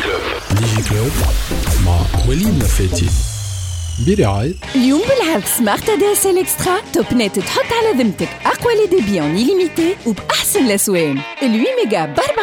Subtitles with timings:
[0.00, 1.10] ديجي كلوب
[1.86, 3.06] مع وليد لفاتي
[4.06, 8.86] برعاية اليوم بالعرض سمارت دي اس ال اكسترا توب نت تحط على ذمتك اقوى لي
[9.00, 12.14] ديبي اون ليميتي وباحسن الاسوان ال 8 ميجا ب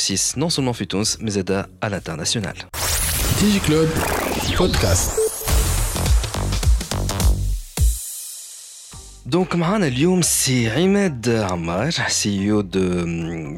[0.00, 2.64] réussissent non seulement في تونس mais زادا à l'international
[3.40, 3.88] ديجي كلوب
[4.58, 5.10] بودكاست
[9.28, 12.62] Donc, معنا اليوم سي عماد عمار سي او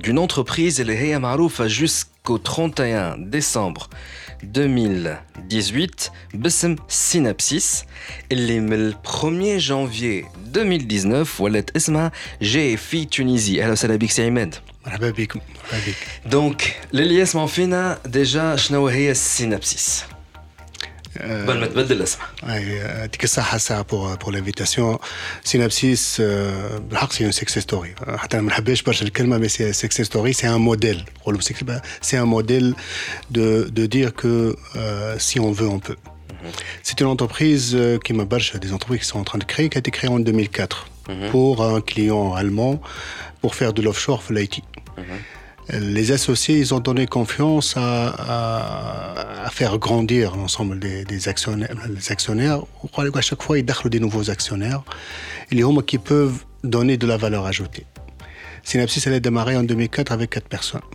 [0.04, 3.88] d'une entreprise اللي هي معروفة jusqu'au 31 décembre
[4.42, 7.84] 2018 باسم سينابسيس
[8.32, 14.54] اللي من 1er janvier 2019 ولات اسمها جي في تونيزي اهلا وسهلا بك سي عماد
[14.86, 20.04] مرحبا بكم مرحبا بك دونك للي يسمعوا فينا ديجا شنو هي السينابسيس
[21.21, 21.45] Euh,
[22.47, 23.07] euh,
[23.83, 24.99] pour, euh, pour l'invitation.
[25.43, 26.79] Synapsis, euh,
[27.11, 27.91] c'est une success story.
[29.39, 31.03] mais c'est success story, c'est un modèle.
[32.01, 32.73] C'est un modèle
[33.31, 34.55] de, dire que
[35.17, 35.97] si on veut, on peut.
[36.81, 38.25] C'est une entreprise qui m'a
[38.59, 40.87] des entreprises qui sont en train de créer, qui a été créée en 2004
[41.31, 42.81] pour un client allemand
[43.41, 44.61] pour faire de l'offshore l'IT
[45.98, 47.88] Les associés, ils ont donné confiance à,
[48.36, 51.76] à, à faire grandir l'ensemble des, des actionnaires.
[51.96, 54.82] Les actionnaires, on croit qu'à chaque fois, ils donnent des nouveaux actionnaires.
[55.50, 57.84] Et les hommes qui peuvent donner de la valeur ajoutée.
[58.62, 60.88] Synapsis, elle a démarré en 2004 avec 4 personnes.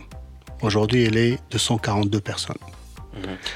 [0.66, 2.62] Aujourd'hui, elle est de 142 personnes.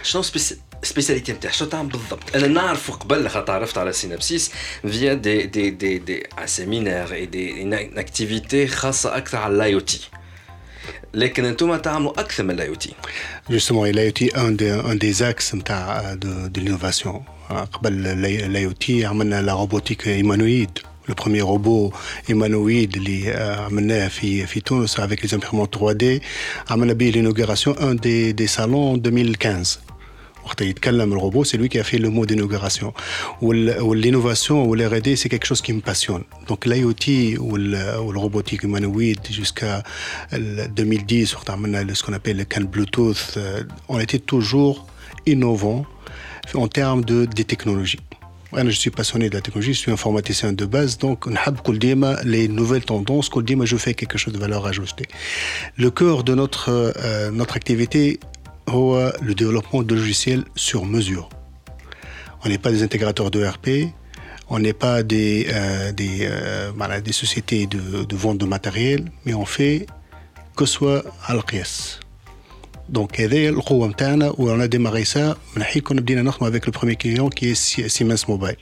[0.02, 4.50] شنو سبيسي- سبيسياليتي نتاع شنو تعمل بالضبط انا نعرف قبل خاطر تعرفت على سينابسيس
[4.82, 9.75] فيا دي دي دي دي ان سيمينار اي دي ان اكتيفيتي خاصه اكثر على الاي
[9.75, 10.00] او تي
[11.14, 12.94] لكن انتم تعملوا اكثر من الاي او تي
[13.50, 17.22] Justement, l'IoT est un des, un des axes متاع de, de l'innovation.
[17.72, 18.16] قبل
[18.53, 20.78] l'IoT عملنا la robotique humanoïde.
[21.09, 21.92] Le premier robot
[22.28, 26.04] humanoïde اللي آه، عملناه في في تونس avec les imprimantes 3D
[26.70, 29.78] عملنا به l'inauguration un des, des salons en 2015.
[30.44, 32.92] وقت يتكلم الروبو c'est lui qui a fait le mot d'inauguration
[33.42, 37.04] وال- والinnovation ou l'R&D c'est quelque chose qui me passionne donc l'IoT
[37.47, 39.82] ou le, ou le robotique humanoïde jusqu'à
[40.32, 44.86] le 2010 وقت عملنا ce qu'on appelle le CAN Bluetooth euh, on était toujours
[45.26, 45.84] innovant
[46.54, 48.00] en termes de des technologies
[48.54, 51.78] انا je suis passionné de la technologie je suis informaticien de base donc نحب كل
[51.78, 55.06] ديما les nouvelles tendances كل ديما je fais quelque chose de valeur ajoutée
[55.76, 58.19] le cœur de notre euh, notre activité
[58.69, 61.28] هو le développement de logiciels sur mesure
[62.44, 63.69] on n'est pas des intégrateurs de RP
[64.50, 69.00] on n'est pas des, euh, des, euh, voilà, des sociétés de, de vente de matériel,
[69.26, 69.84] mais on fait
[70.56, 72.00] que ce soit à القياس.
[72.88, 76.66] Donc, هذه القوة متاعنا و on a démarré ça من حين كنا بدينا نخدم avec
[76.66, 78.56] le premier client qui est Si- Siemens Mobile.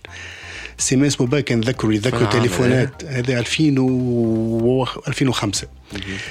[0.89, 3.05] Siemens Mobile كان نذكروا يذكروا تليفونات.
[3.05, 5.67] هذا 2000 و 2005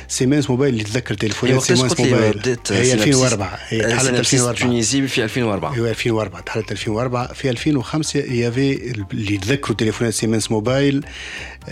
[0.08, 2.56] سيمنس موبايل اللي تذكر هي تليفونات قلت لي موبايل.
[2.70, 8.20] هي 2004 هي تحلت سينابسيس 2004 تونيزي في 2004 أيوه 2004 تحلت 2004 في 2005
[8.20, 11.04] يافي اللي يتذكروا تليفونات سيمنس موبايل.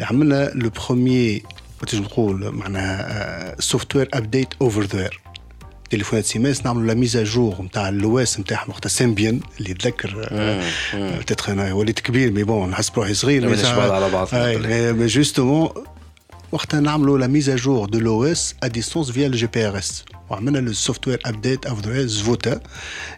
[0.01, 1.43] عملنا لو بروميي
[1.81, 4.85] كنت نقول؟ معناها سوفت وير ابديت اوفر
[5.88, 10.30] ذير تليفونات سيمنس نعملوا لا ميزا جور نتاع اللواس نتاعهم وقتها سيمبيان اللي يتذكر
[10.94, 14.10] بتاتخ انا وليت كبير مي بون نحس بروحي صغير ما مي بدناش ça- بعض على
[14.10, 14.36] بعض.
[14.36, 15.70] أي، مي جوستومون
[16.52, 20.06] وقتها نعملوا لا ميزا جور دو لو اس ا ديستونس فيا الجي بي ار اس
[20.30, 22.60] وعملنا لو سوفت وير ابديت اوف زفوتا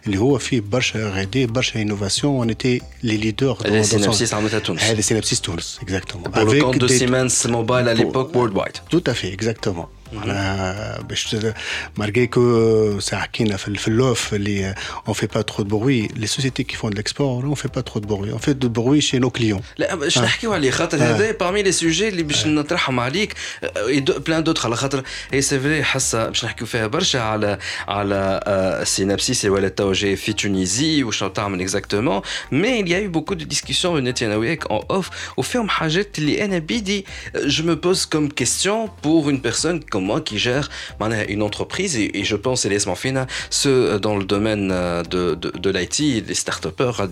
[0.06, 4.82] اللي هو فيه برشا غادي برشا انوفاسيون اون ايتي لي ليدر هذه سينابسيس عملتها تونس
[4.82, 9.14] هذه سينابسيس تونس اكزاكتومون pour le compte de Siemens Mobile à l'époque worldwide Tout à
[9.14, 9.86] fait, exactement.
[10.12, 11.36] معناها باش
[11.98, 14.74] مالغري كو ساعة حكينا في, في اللوف اللي
[15.08, 17.80] اون في با ترو دو بروي لي سوسيتي كي فون de l'export اون في با
[17.80, 20.98] ترو دو بروي اون في دو بروي شي نو كليون لا باش نحكيو عليه خاطر
[20.98, 23.34] هذا بارمي لي سوجي اللي باش نطرحهم عليك
[24.26, 25.02] بلان دوتر على خاطر
[25.32, 27.58] هي سي فري حاسه باش نحكيو فيها برشا على
[27.88, 32.20] على آه، سينابسيس ولا تو جاي في تونيزي وشنو تعمل اكزاكتومون
[32.52, 36.18] مي il y a eu beaucoup de discussions بناتي انا وياك en off وفيهم حاجات
[36.18, 37.04] اللي انا بيدي
[37.34, 40.68] je me pose comme question pour une personne comme moi qui gère
[41.28, 42.82] une entreprise et, je pense, et les
[43.50, 45.98] ceux dans le domaine de, de, de l'IT,
[46.28, 47.02] les start-upers,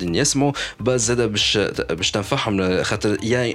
[0.81, 3.55] باش تنفعهم خاطر يا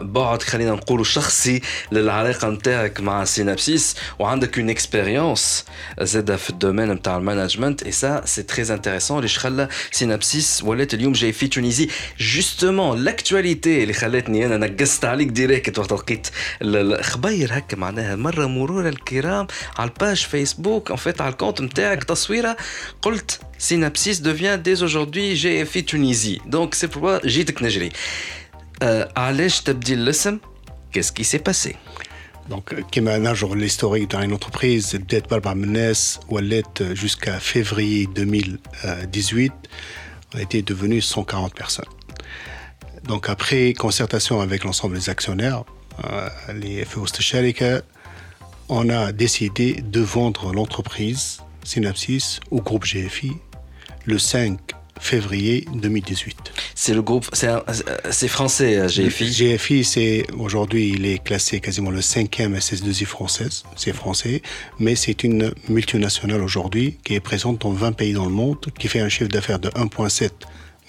[0.00, 1.60] بعد خلينا نقولوا شخصي
[1.92, 5.64] للعلاقه نتاعك مع سينابسيس وعندك اون اكسبيريونس
[6.00, 11.12] زاده في الدومين نتاع المانجمنت اي سا سي تري انتريسون اللي خلى سينابسيس ولات اليوم
[11.12, 11.88] جاي في تونيزي
[12.18, 16.26] جوستومون لاكتواليتي اللي خلتني انا نقصت عليك ديريكت وقت لقيت
[16.62, 19.46] الخبير هكا معناها مره مرور الكرام
[19.78, 22.56] على الباج فيسبوك ان فيت على الكونت نتاعك تصويره
[23.02, 26.40] قلت Synapsis devient dès aujourd'hui GFI Tunisie.
[26.46, 27.90] Donc c'est pourquoi j'ai نجري.
[29.16, 30.38] علاش تبديل الاسم
[30.92, 31.76] Qu'est-ce qui s'est passé
[32.48, 36.40] donc, comme un jour l'historique d'une entreprise, peut-être pas par menace, ou
[36.94, 39.52] jusqu'à février 2018,
[40.34, 41.84] a été devenu 140 personnes.
[43.04, 45.62] Donc, après concertation avec l'ensemble des actionnaires,
[46.04, 47.06] euh, les FO
[48.69, 53.31] on a décidé de vendre l'entreprise Synapsis au groupe GFI
[54.05, 54.59] le 5
[54.99, 56.53] février 2018.
[56.73, 62.01] C'est le groupe, c'est français, euh, GFI GFI, c'est aujourd'hui, il est classé quasiment le
[62.01, 64.41] cinquième SS2I française, c'est français,
[64.79, 68.87] mais c'est une multinationale aujourd'hui qui est présente dans 20 pays dans le monde, qui
[68.87, 70.31] fait un chiffre d'affaires de 1,7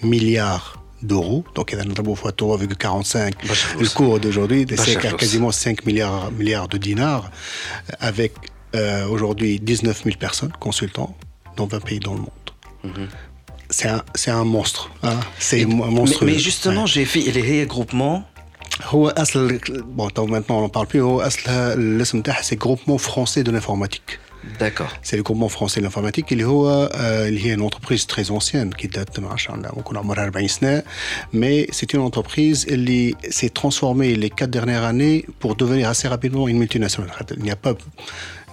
[0.03, 1.43] milliard d'euros.
[1.55, 2.31] Donc, il y a un fois
[2.75, 3.35] 45.
[3.79, 7.29] Le cours d'aujourd'hui, c'est quasiment 5 milliards, milliards de dinars,
[7.99, 8.33] avec
[8.75, 11.15] euh, aujourd'hui 19 000 personnes, consultants,
[11.55, 12.29] dans 20 pays dans le monde.
[13.69, 14.91] C'est un, c'est un monstre.
[15.03, 15.19] Hein.
[15.39, 16.23] C'est un monstre.
[16.23, 18.25] Mais, justement, j'ai fait les groupements.
[19.85, 21.01] bon, maintenant on n'en parle plus.
[21.29, 24.19] C'est le groupement français de l'informatique.
[24.59, 24.91] D'accord.
[25.01, 26.27] C'est le groupement français de l'informatique.
[26.31, 29.21] Il y a une entreprise très ancienne qui date de
[31.33, 36.47] mais c'est une entreprise qui s'est transformée les quatre dernières années pour devenir assez rapidement
[36.47, 37.11] une multinationale.
[37.35, 37.73] Il n'y a pas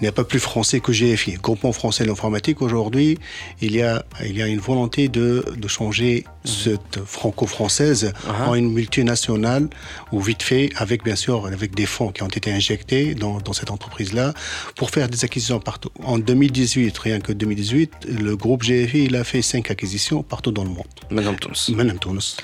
[0.02, 1.34] n'y a pas plus français que GFI.
[1.34, 3.18] Groupement français de l'informatique, aujourd'hui,
[3.60, 8.48] il, y a, il y a une volonté de, de changer cette franco-française uh-huh.
[8.48, 9.68] en une multinationale,
[10.12, 13.52] ou vite fait, avec bien sûr avec des fonds qui ont été injectés dans, dans
[13.52, 14.34] cette entreprise-là,
[14.76, 15.90] pour faire des acquisitions partout.
[16.02, 20.64] En 2018, rien que 2018, le groupe GFI, il a fait cinq acquisitions partout dans
[20.64, 20.84] le monde.
[21.10, 21.68] Même Tunis.
[21.70, 22.36] Même Tunis.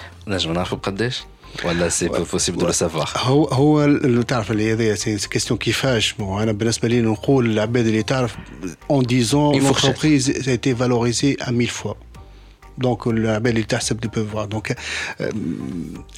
[1.65, 6.51] ولا سي بوسيبل دو سافوار هو هو اللي تعرف اللي هذه سي كيستيون كيفاش انا
[6.51, 8.35] بالنسبه لي نقول العباد اللي تعرف
[8.89, 11.93] اون ديزون لونتربريز ايتي فالوريزي ا 1000 فوا
[12.79, 14.77] دونك العباد اللي تحسب دي بوف فوار دونك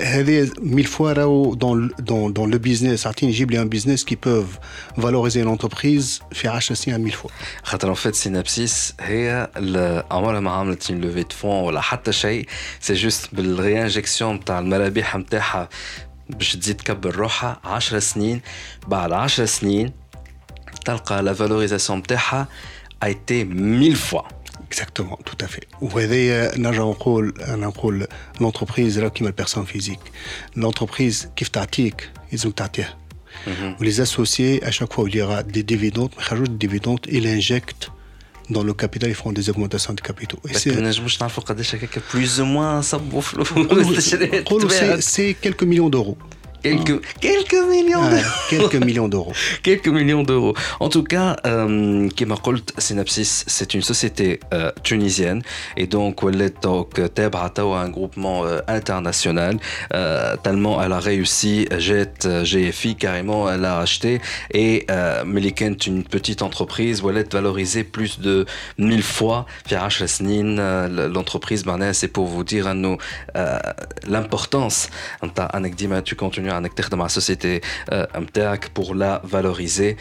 [0.01, 4.15] هذه ميل فوا راهو دون دون دون لو بيزنس عطيني جيب لي ان بيزنس كي
[4.15, 4.57] بوف
[4.97, 7.29] فالوريزي لونتربريز في 10 سنين ميل فوا
[7.63, 9.49] خاطر ان فيت سينابسيس هي
[10.11, 12.45] عمرها ما عملت اون لوفي دو فون ولا حتى شيء
[12.79, 15.69] سي جوست بالري انجكسيون نتاع المرابيح نتاعها
[16.29, 18.41] باش تزيد تكبر روحها 10 سنين
[18.87, 19.91] بعد 10 سنين
[20.85, 22.47] تلقى لا فالوريزاسيون نتاعها
[23.01, 24.27] a été mille fois.
[24.71, 25.67] Exactement, tout à fait.
[25.81, 28.07] وهذايا نرجع نقول انا نقول
[28.39, 29.99] l'entreprise راه كيما البيرسون فيزيك
[30.57, 32.97] l'entreprise كيف تعطيك يلزم تعطيها
[33.79, 37.27] ولي اسوسيي à chaque fois il y aura des dividendes ما يخرجوش des dividendes ils
[37.27, 37.89] injectent
[38.49, 40.39] dans le capital, ils font des augmentations de capitaux.
[42.05, 42.81] plus ou moins
[45.01, 46.17] C'est quelques millions d'euros.
[46.62, 48.22] Quelques, quelques millions d'euros.
[48.48, 49.32] quelques millions d'euros.
[49.62, 50.54] quelques millions d'euros.
[50.80, 52.08] En tout cas, euh,
[52.78, 55.42] Synapsis, c'est une société euh, tunisienne
[55.76, 56.22] et donc
[57.14, 59.58] Tebra un groupement euh, international.
[59.92, 64.20] Euh, tellement elle a réussi, Jet GFI carrément, elle a acheté
[64.52, 68.46] et euh, est une petite entreprise est valorisée plus de
[68.78, 69.46] mille fois.
[71.12, 72.96] L'entreprise, c'est pour vous dire à nous
[74.06, 74.90] l'importance.
[76.04, 77.61] Tu continues انك تخدم على السوسيتي
[77.93, 79.95] نتاعك pour la valoriser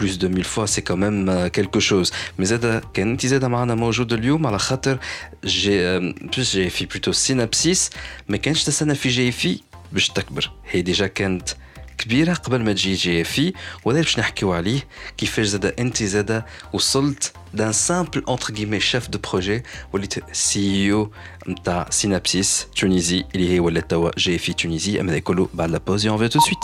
[0.00, 3.74] plus de mille fois c'est quand même quelque chose mais زاد كان انت زاد معنا
[3.74, 4.98] موجود اليوم على خاطر
[5.44, 7.90] جي بلوس جي في بلوتو سينابسيس
[8.28, 9.60] ما كانش تستنى في جي في
[9.92, 11.48] باش تكبر هي ديجا كانت
[11.97, 13.53] كبيرة قبل ما تجي جي في
[13.85, 14.87] وهذا باش نحكيو عليه
[15.17, 19.63] كيفاش زاد أنت زاد وصلت دان سامبل انتر كيمي شيف دو بروجي
[19.93, 21.11] وليت سي أو
[21.49, 26.07] نتاع سينابسيس تونيزي اللي هي ولات توا جي في تونيزي أما كله بعد لا بوز
[26.07, 26.63] اون تو سويت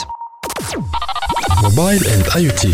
[1.63, 2.73] موبايل اند اي تي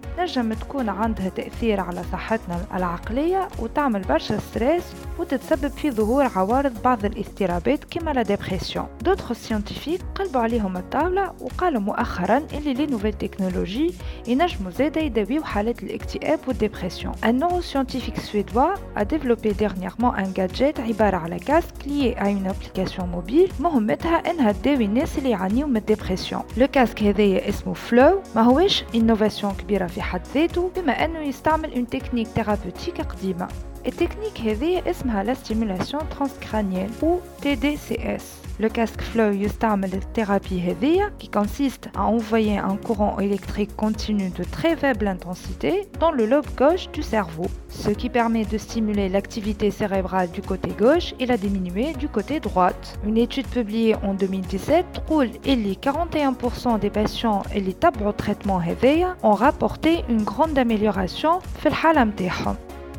[0.19, 4.83] نجم تكون عندها تأثير على صحتنا العقلية وتعمل برشا ستريس
[5.19, 11.81] وتتسبب في ظهور عوارض بعض الاضطرابات كما لا ديبرسيون دوتر سيونتيفيك قلبوا عليهم الطاولة وقالوا
[11.81, 13.93] مؤخرا اللي لي نوفيل تكنولوجي
[14.27, 21.17] ينجموا زادا يداويو حالات الاكتئاب والديبرسيون Un neuroscientifique suédois a développé dernièrement un gadget عبارة
[21.17, 23.51] على كاسك lié à une application mobile.
[23.59, 28.83] مهمتها إنها تداوي الناس اللي يعانيو من الديبرسيون لو كاسك هذايا اسمه فلو ما هوش
[28.95, 33.48] انوفاسيون كبيرة في حد ذاته بما انه يستعمل اون تكنيك ثيرابوتيك قديمة
[33.86, 41.28] التكنيك هذه اسمها لا ستيمولاسيون ترانسكرانيال ou TDCS Le casque Flow يستعمل الثيرابي هذية qui
[41.28, 46.90] consiste à envoyer un courant électrique continu de très faible intensité dans le lobe gauche
[46.90, 51.92] du cerveau, ce qui permet de stimuler l'activité cérébrale du côté gauche et la diminuer
[51.92, 52.98] du côté droite.
[53.04, 59.34] Une étude publiée en 2017 تقول اللي 41% des patients اللي تبعوا traitement هذية ont
[59.34, 62.56] rapporté une grande amélioration في الحالة متاعهم.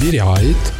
[0.00, 0.79] biri ait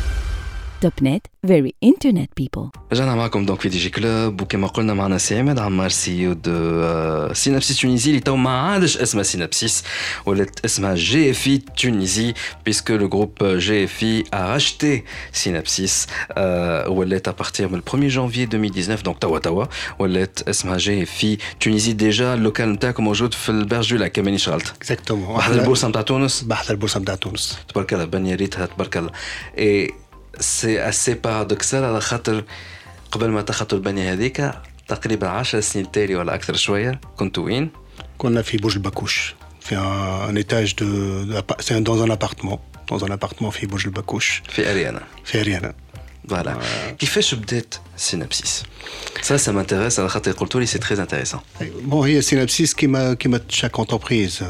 [1.01, 5.39] نت very internet people رجعنا معكم دونك في دي جي كلوب وكما قلنا معنا سي
[5.39, 9.83] عماد عمار سي او دو سينابسيس تونيزي اللي تو ما عادش اسمها سينابسيس
[10.25, 12.33] ولات اسمها جي اف اي تونيزي
[12.65, 16.07] بيسكو لو جروب جي اف اي ا راشتي سينابسيس
[16.87, 19.65] ولات ابارتير من 1 جانفي 2019 دونك توا توا
[19.99, 24.37] ولات اسمها جي اف اي تونيزي ديجا اللوكال نتاعكم موجود في البرج دو لاك كما
[24.37, 28.97] شغلت اكزاكتومون بحث البورصه نتاع تونس بحث البورصه نتاع تونس تبارك الله بني ريتها تبارك
[28.97, 29.11] الله
[29.57, 29.91] اي
[30.40, 32.44] سي اسي بارادوكسال على خاطر
[33.12, 34.50] قبل ما تخطوا البنية هذيك
[34.88, 37.70] تقريبا 10 سنين تالي ولا أكثر شوية كنتوا وين؟
[38.18, 39.76] كنا في برج الباكوش في
[40.28, 40.84] ان ايتاج دو
[41.78, 42.58] دون ان ابارتمون
[42.90, 45.00] دون ان ابارتمون في برج الباكوش في أريانا.
[45.24, 45.74] في أريانا.
[46.29, 46.57] فوالا
[46.99, 48.63] كيفاش بدات سينابسيس
[49.21, 49.97] Ça, ça m'intéresse.
[49.97, 51.41] Alors, خاطر قلت لي c'est très intéressant.
[51.89, 54.43] Bon, هي سينابسيس كيما كيما chaque entreprise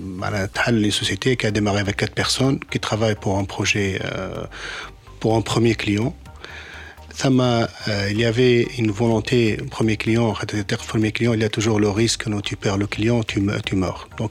[0.00, 4.00] معناها تحل une société qui a démarré avec quatre personnes qui travaillent pour un projet
[4.04, 4.44] euh,
[5.20, 6.14] pour un premier client.
[7.16, 7.66] ثم
[8.10, 10.34] il y avait une volonté premier client
[10.88, 13.74] premier client il y a toujours le risque que tu perds le client tu tu
[13.76, 14.30] meurs donc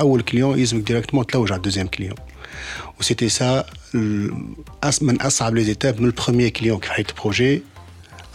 [0.00, 2.18] اول client يلزمك directement تلوج على deuxième client
[3.00, 3.64] وسيتي سا
[5.02, 7.62] من اصعب les étapes من البروميير كليون في حياه البروجي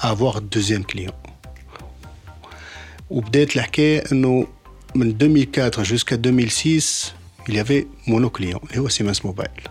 [0.01, 1.13] avoir deuxième client
[3.09, 4.47] وبدات الحكايه انه
[4.95, 7.13] من 2004 jusqu'à 2006
[7.49, 9.61] il y avait monoclient اللي هو سيمنس موبايل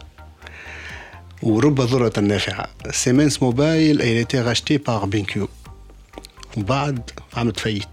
[1.43, 5.39] ورب ضرة نافعة سيمنس موبايل elle était rachetée par BenQ
[6.57, 7.89] وبعد عملت فايت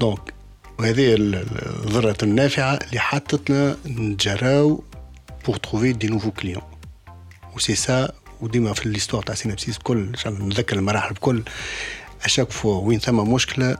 [0.00, 0.34] دونك
[0.78, 4.84] وهذه الضرة النافعة اللي حطتنا نتجراو
[5.48, 6.66] pour trouver des nouveaux clients
[7.56, 11.42] وسي سا وديما في ليستوار تاع سينابسيس كل نذكر المراحل الكل
[12.24, 13.78] اشاك فوا وين ثم مشكله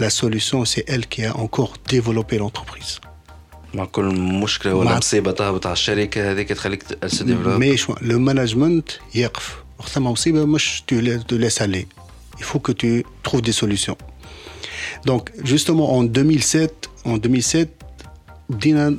[0.00, 3.00] لا سوليسيون سي ال كي ا انكور ديفلوبي لونتربريز
[3.74, 4.04] مع كل
[4.42, 9.88] مشكله ولا مصيبه تهبط على الشركه هذيك تخليك تسو ديفلوب مي لو مانجمنت يقف وقت
[9.88, 11.86] ثم مصيبه مش تو لاس الي
[12.38, 13.96] il faut que tu trouves des solutions.
[15.04, 17.68] Donc, justement, en 2007, en 2007,
[18.48, 18.96] بدينا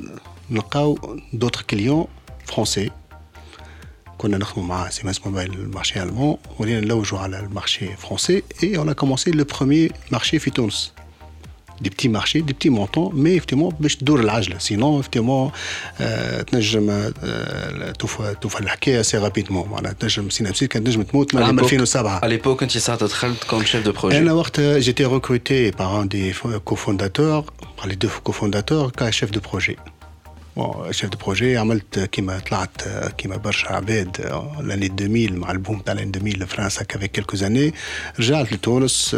[0.50, 2.06] نلقاو d'autres clients
[2.52, 2.90] français
[4.18, 8.92] كنا نخدموا مع سيمنس موبايل المارشي المون ولينا نلوجوا على المارشي فرونسي اي اون ا
[8.92, 10.92] كومونسي لو بروميير مارشي في تونس
[11.80, 15.50] دي بتي مارشي دي بتي مونطون مي افتيمون باش تدور العجله سينون افتيمون
[16.00, 21.58] آه تنجم آه توفى توفى الحكايه سي رابيدمون معناها تنجم سينابسيس كانت تنجم تموت من
[21.60, 26.02] 2007 على ليبوك انت ساعه دخلت كوم شيف دو بروجي انا وقتها جيتي ريكروتي بار
[26.02, 26.32] ان دي
[26.64, 27.44] كوفونداتور
[27.78, 29.99] بار لي دو كوفونداتور كا شيف دو بروجي بون
[30.90, 34.20] شيف دو بروجي عملت كيما طلعت كيما برشا عباد
[34.60, 37.74] لاني 2000 مع البوم تاع لاني 2000 لفرنسا كافي كيلكو زاني
[38.18, 39.16] رجعت لتونس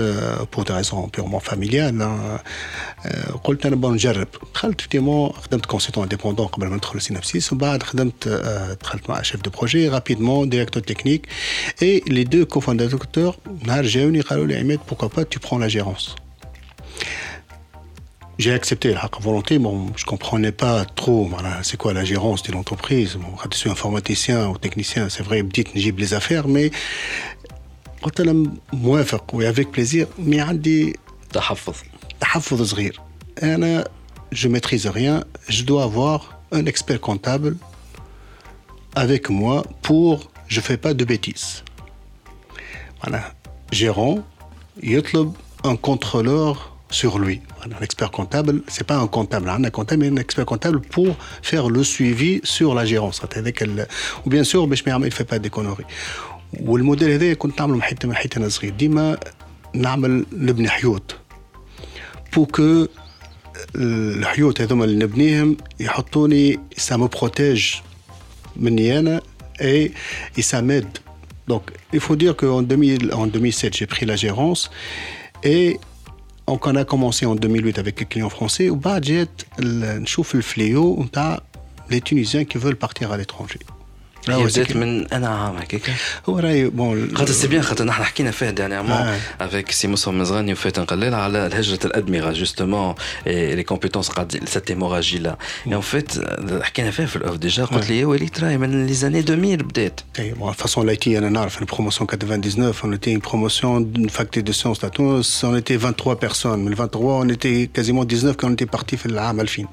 [0.55, 2.38] بور دي ريزون بيورمون فاميليال
[3.45, 7.83] قلت انا بون نجرب دخلت فيتيمون خدمت كونسيتون انديبوندون قبل ما ندخل سينابسيس ومن بعد
[7.83, 8.29] خدمت
[8.83, 11.27] دخلت مع شيف دو بروجي رابيدمون ديريكتور تكنيك
[11.83, 13.37] اي لي دو كوفونداتور
[13.67, 16.15] نهار جاوني قالوا لي عماد بوكا با تو برون لا جيرونس
[18.43, 19.59] j'ai accepté la volonté.
[19.59, 23.17] Bon, je comprenais pas trop voilà, c'est quoi la gérance de l'entreprise.
[23.17, 26.71] Bon, quand je suis informaticien ou technicien, c'est vrai, بديت نجيب les affaires, mais
[28.03, 30.99] قلت انا موافق وافيك بليزير مي عندي
[31.33, 31.77] تحفظ
[32.21, 33.00] تحفظ صغير
[33.43, 33.85] انا
[34.33, 37.57] je maîtrise rien, je dois avoir un expert comptable
[38.95, 41.62] avec moi pour je fais pas de bêtises.
[43.03, 43.33] Voilà.
[43.71, 44.19] Gérant,
[44.83, 45.03] il
[45.65, 47.41] un contrôleur sur lui.
[47.81, 49.62] L'expert comptable, c'est pas un comptable, hein.
[49.62, 53.21] un comptable, mais un expert comptable pour faire le suivi sur la gérance.
[54.25, 55.87] Ou bien sûr, il ne fait pas des conneries.
[56.61, 59.19] والموديل هذا كنت نعمله من حتى من حتى انا صغير ديما
[59.75, 61.17] نعمل نبني حيوط
[62.37, 62.47] بو
[63.77, 67.75] الحيوط هذوما اللي نبنيهم يحطوني سا مو بروتيج
[68.57, 69.21] مني انا
[69.61, 69.93] اي
[70.41, 70.99] سا ميد
[71.49, 74.71] Donc, il faut dire qu'en 2007, j'ai pris la gérance
[75.43, 75.81] et
[76.48, 78.70] on a commencé en 2008 avec les clients français.
[78.70, 81.06] Au budget, le fléau, on
[81.90, 83.60] les Tunisiens qui veulent partir à l'étranger.
[84.29, 85.91] هي بدات من انا عام هكاك
[86.29, 90.53] هو راهي بون خاطر سي بيان خاطر نحن حكينا فيها ديرنييرمون افيك سي موسى مزغاني
[90.53, 92.95] وفات نقلل على هجره الادمغه جوستومون
[93.27, 96.12] لي كومبيتونس قاعد سيت ايموراجي لا اي اون فيت
[96.62, 100.00] حكينا فيها في الاوف ديجا قلت لي يا وليد راهي من لي زاني 2000 بدات
[100.19, 104.43] اي بون فاسون لاي تي انا نعرف البروموسيون 99 on était une promotion d'une faculté
[104.43, 108.49] de sciences à Tunis on était 23 personnes mais 23 on était quasiment 19 quand
[108.49, 109.67] on était parti في العام 2000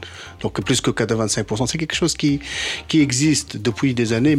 [0.43, 2.39] donc plus que 85% c'est quelque chose qui
[2.87, 4.38] qui existe depuis des années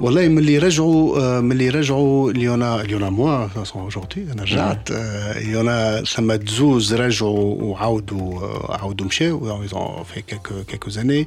[0.00, 4.90] والله من اللي رجعوا من اللي رجعوا ليونا ليونا موا اجوردي انا رجعت
[5.36, 8.40] ليونا ثم تزوز رجعوا وعاودوا
[8.76, 11.26] عاودوا مشاو ايزون في كيكو كيكو زاني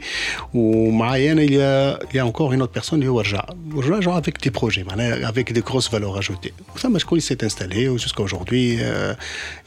[0.54, 3.46] ومعايا انا il y a il y a encore une autre personne اللي هو رجع
[3.76, 8.24] رجعوا avec des projets معناها avec des grosses valeurs ajoutées ثم شكون s'est installé jusqu'à
[8.24, 8.74] aujourd'hui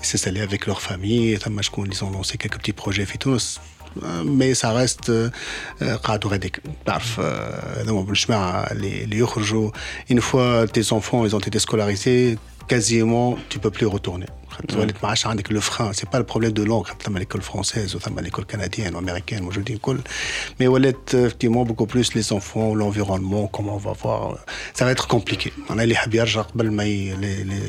[0.01, 3.19] il s'est installé avec leur famille ثم شكون ils ont lancé quelques petits projets في
[3.19, 3.61] تونس
[4.25, 5.12] mais ça reste
[6.05, 9.71] قاعدوا غاديك تعرف هذوما بالجماعه اللي يخرجوا
[10.12, 14.27] une fois tes enfants ils ont été scolarisés quasiment tu peux plus retourner
[14.69, 18.21] تولد ما عادش عندك لو فران سي با البروبليم دو لونغ ثم ليكول فرونسيز وثم
[18.21, 19.99] ليكول كنديان وامريكان موجودين الكل
[20.61, 24.39] مي ولات effectivement beaucoup plus les enfants l'environnement comment on va voir
[24.79, 26.85] ça va être compliqué معناها اللي يحب يرجع قبل ما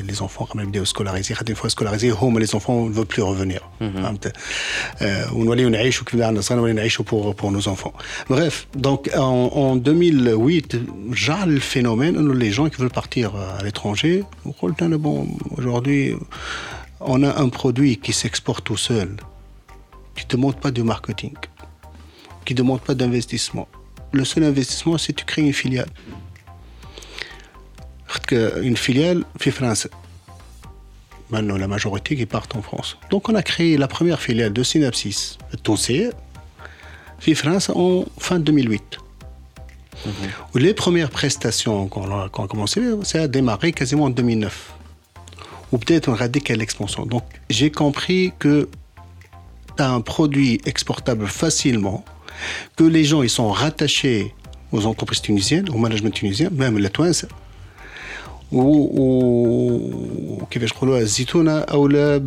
[0.08, 3.22] les enfants قبل ما يبداو سكولاريزي خاطر fois سكولاريزي هما les enfants ne veulent plus
[3.22, 4.32] revenir فهمت
[5.32, 7.94] ونوليو نعيشوا كيف عندنا صغار نوليو نعيشوا pour pour nos enfants
[8.30, 10.76] bref donc en, en 2008
[11.10, 16.15] رجع الفينومين انه les gens qui veulent partir à l'étranger وقلت bon, aujourd'hui,
[16.99, 19.17] on a un produit qui s'exporte tout seul,
[20.15, 21.35] qui ne demande pas de marketing,
[22.45, 23.67] qui ne demande pas d'investissement.
[24.11, 25.89] Le seul investissement, c'est de créer une filiale.
[28.61, 29.53] Une filiale fait
[31.29, 32.97] Maintenant, la majorité qui partent en France.
[33.11, 36.09] Donc, on a créé la première filiale de Synapsis, Toncé,
[37.19, 38.97] fait France en fin 2008.
[40.05, 40.11] Mhm.
[40.55, 44.73] Les premières prestations qu'on a, qu a commencé, ça a démarré quasiment en 2009
[45.71, 47.05] ou peut-être on quelle expansion.
[47.05, 48.69] Donc j'ai compris que
[49.77, 52.03] tu as un produit exportable facilement,
[52.75, 54.33] que les gens ils sont rattachés
[54.71, 57.25] aux entreprises tunisiennes, au management tunisien, même la Twins,
[60.42, 62.20] وكيفاش نقولوا الزيتونه اولى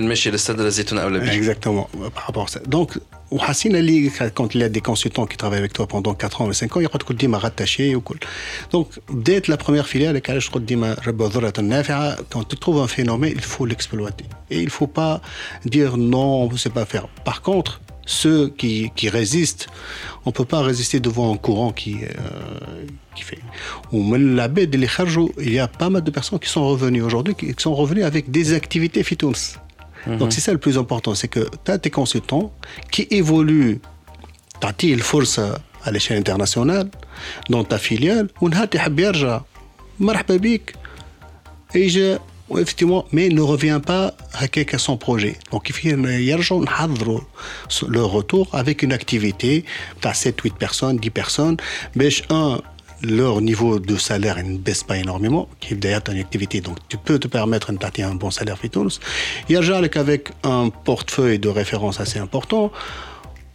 [0.00, 2.98] نمشي للسد الزيتونه اولى بك exactement par rapport à ça donc
[3.30, 6.48] وحسينا اللي quand il y a des consultants qui travaillent avec toi pendant 4 ans
[6.48, 8.18] ou 5 ans يقعد تقول ديما rattaché وكل
[8.74, 12.88] donc بدات la première filiale علاش تقول ديما رب ضرة نافعه quand tu trouves un
[12.88, 15.20] phénomène il faut l'exploiter et il faut pas
[15.64, 17.80] dire non on ne sait pas faire par contre
[18.10, 19.68] ceux qui, qui résistent,
[20.26, 23.38] on ne peut pas résister devant un courant qui, euh, qui fait.
[23.92, 24.78] La baie de
[25.40, 28.30] il y a pas mal de personnes qui sont revenues aujourd'hui, qui sont revenues avec
[28.30, 29.32] des activités fitons.
[30.06, 32.52] Mm Donc c'est ça le plus important, c'est que tu as tes consultants
[32.90, 33.80] qui évoluent,
[34.78, 35.38] tu as force
[35.86, 36.88] à l'échelle internationale,
[37.48, 39.42] dans ta filiale, ou tu as
[40.00, 40.74] مرحبا بك
[41.76, 42.20] اجا
[42.58, 45.36] effectivement, mais ne revient pas à son projet.
[45.52, 45.88] Donc, il faut
[47.88, 49.64] le retour avec une activité,
[50.00, 51.56] tu as 7, 8 personnes, 10 personnes,
[51.94, 52.60] mais un,
[53.03, 56.97] leur niveau de salaire ne baisse pas énormément, qui est d'ailleurs une activité, donc tu
[56.97, 58.87] peux te permettre de tâter un bon salaire Fitons.
[59.49, 62.71] Il y a avec un portefeuille de référence assez important,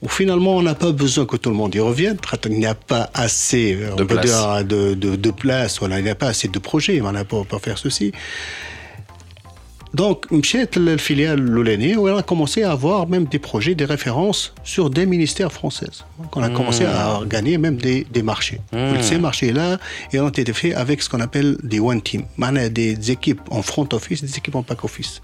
[0.03, 2.74] où finalement on n'a pas besoin que tout le monde y revienne, il n'y a
[2.74, 4.24] pas assez de, place.
[4.24, 7.24] Dire, de, de, de place, voilà, il n'y a pas assez de projets, on n'a
[7.24, 8.12] pas pour faire ceci.
[10.01, 14.89] Donc, le filiale Loulani, on a commencé à avoir même des projets, des références sur
[14.89, 15.91] des ministères français.
[16.19, 18.60] Donc, on a commencé à gagner même des, des marchés.
[19.01, 19.78] Ces marchés-là
[20.13, 22.23] ont été faits avec ce qu'on appelle des one team,
[22.82, 25.21] des équipes en front office, des équipes en back office.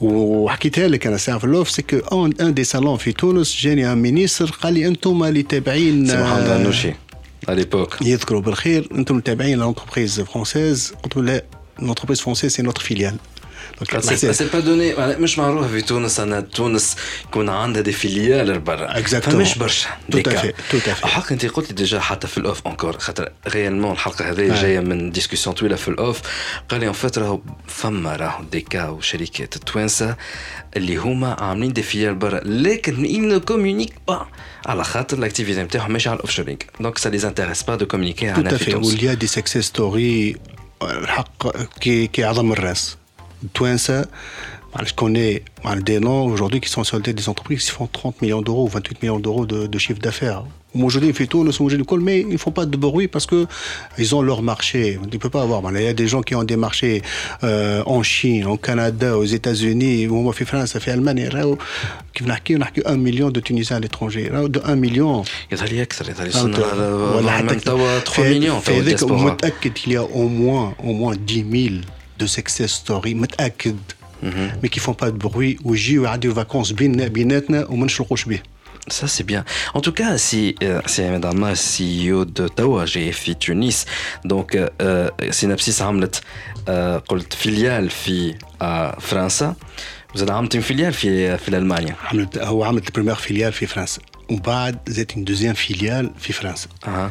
[0.00, 3.98] وحكيتها لك انا ساعه في الاوف سي كو ان دي سالون في تونس جاني ان
[3.98, 6.94] مينيستر قال لي انتم اللي تابعين سي محمد عنوشي
[7.48, 11.44] على ليبوك يذكروا بالخير انتم تابعين لونتربريز فرونسيز قلت له لا
[11.78, 13.18] l'entreprise française c'est notre filiale
[14.32, 19.58] سي با دوني مش معروف في تونس انا تونس يكون عندها دي فيليال برا فمش
[19.58, 23.32] برشا توت افي توت افي حق انت قلت لي ديجا حتى في الاوف انكور خاطر
[23.48, 26.20] ريالمون الحلقه هذه جايه من ديسكسيون طويله في الاوف
[26.68, 30.16] قال لي ان فات راهو فما راهو دي كا وشركات التوانسه
[30.76, 34.24] اللي هما عاملين دي فيليال برا لكن ils ne communiquent pas
[34.66, 38.28] على خاطر الاكتيفيتي نتاعهم ماشي على الاوف شورينغ دونك سا لي انتيريس با دو كومونيكي
[38.28, 38.94] على في تونس.
[38.94, 42.97] وليا دي سكسيس ستوري الحق كي الحق كي# كيعظم الرأس.
[43.43, 44.05] التوانسه
[44.84, 45.42] je connais
[45.82, 49.18] des noms aujourd'hui qui sont soldés des entreprises qui font 30 millions d'euros, 28 millions
[49.18, 50.44] d'euros de, de, chiffre d'affaires.
[50.74, 54.42] Aujourd'hui, ils font tout, mais ils ne font pas de bruit parce qu'ils ont leur
[54.42, 54.98] marché.
[55.02, 55.60] Tu ne peux pas avoir.
[55.72, 57.02] Il y a des gens qui ont des marchés
[57.42, 61.28] euh, en Chine, au Canada, aux États-Unis, ou en France, ça fait Allemagne,
[62.14, 64.30] qui ont 1 million de Tunisiens à l'étranger.
[64.48, 65.24] De 1 million.
[65.50, 65.64] Il y a
[68.04, 68.62] 3 millions.
[69.86, 71.74] Il y a au moins, au moins 10 000
[72.20, 73.76] de success story متاكد
[74.62, 78.40] mais qui font pas de bruit ويجيو يعديو vacances بيناتنا وما نشرقوش به
[78.88, 79.44] Ça, c'est bien.
[79.74, 83.84] En tout cas, si, euh, si Madame CEO de Tawa, GFI Tunis,
[84.24, 86.22] donc euh, Synapsis عملت
[86.68, 89.54] euh, قلت فيليال في آه فرنسا
[90.14, 94.78] وزاد عملت فيليال في في المانيا عملت هو عملت البريمير فيليال في فرنسا ومن بعد
[94.88, 97.10] زادت دوزيام فيليال في فرنسا أه.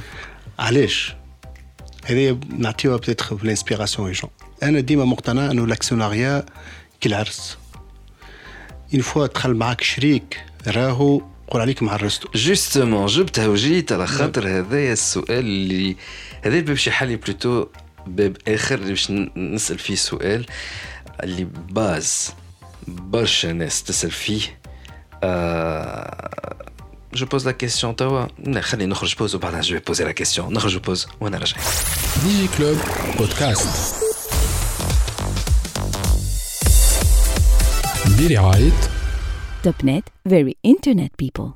[0.60, 1.16] علاش؟
[2.06, 4.30] هذه نعطيوها بتيتخ لانسبيراسيون لي جون
[4.64, 5.66] انا ديما مقتنع انه
[7.07, 7.59] الاكسيوناريا كالعرس
[8.95, 12.29] اون فوا دخل معاك شريك راهو قول عليك مع الرستو.
[12.35, 15.97] جوستومون جبتها وجيت على خاطر هذايا السؤال اللي
[16.43, 17.67] هذا الباب شي حالي بلوتو
[18.07, 20.47] باب آخر اللي باش نسأل فيه سؤال
[21.23, 22.33] اللي باز
[22.89, 24.59] برشا ناس تسأل فيه.
[25.23, 26.71] آه
[27.15, 28.27] جو بوز لا كيسيون توا
[28.61, 31.57] خلينا نخرج بوز وبعدها جو بوزي لا كيسيون نخرج بوز وأنا راجع.
[32.25, 32.79] ديجي كلوب
[33.19, 34.04] بودكاست
[38.20, 38.72] برعاية
[39.64, 41.52] توب نت فيري انترنت بيبل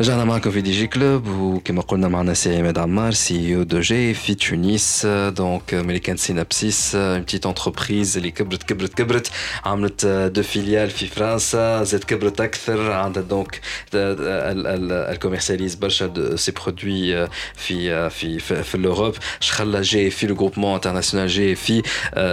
[0.00, 3.80] رجعنا معكم في دي جي كلوب وكما قلنا معنا سي عماد عمار سي او دو
[3.80, 9.30] جي في تونس دونك ملي سينابسيس اون بتيت انتربريز اللي كبرت كبرت كبرت
[9.64, 13.60] عملت دو فيليال في فرنسا زاد كبرت اكثر عندها دونك
[13.94, 21.54] الكوميرسياليز برشا سي برودوي في في في الاوروب شخلى جي في لو جروبمون انترناسيونال جي
[21.54, 21.82] في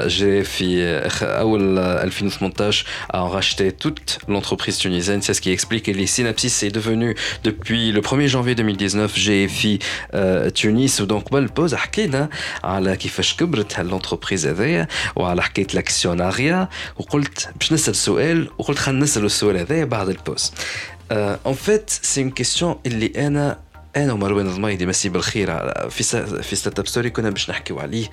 [0.08, 5.22] جي في اول 2018 a racheté toute l'entreprise tunisienne.
[5.22, 9.16] C'est ce qui explique que les Synapsis est devenu de depuis le 1er janvier 2019
[9.16, 9.80] GFI
[10.14, 12.30] euh, Tunis ودونك قبل البوز حكينا
[12.64, 19.26] على كيفاش كبرت هالونتربريز هذايا وعلى حكايه الاكسيوناريا وقلت باش نسال سؤال وقلت خلينا نسال
[19.26, 20.54] السؤال هذايا بعد البوز
[21.12, 23.60] اون فيت سي اون كيستيون اللي انا
[23.96, 25.50] انا ومروان الضميدي مسي بالخير
[25.90, 26.04] في
[26.44, 28.10] في ستارت اب ستوري كنا باش نحكيو عليه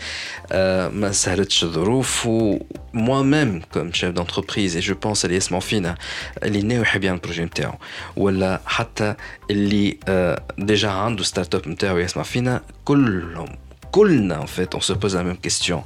[0.52, 2.58] آه ما سهلتش الظروف و
[2.92, 5.94] موا ميم كوم شيف دونتربريز اي جو بونس اللي يسمعوا فينا
[6.42, 7.74] اللي ناوي يحب يعمل البروجي نتاعو
[8.16, 9.14] ولا حتى
[9.50, 13.48] اللي آه ديجا عنده ستارت اب نتاعو يسمع فينا كلهم
[13.90, 15.82] كلنا ان فيت اون سو بوز لا ميم كيستيون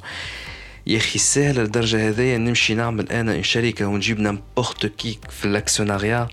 [0.87, 6.29] يا اخي سهل للدرجه هذيا نمشي نعمل انا شركه ونجيب نامبورت كي في الاكسيوناريا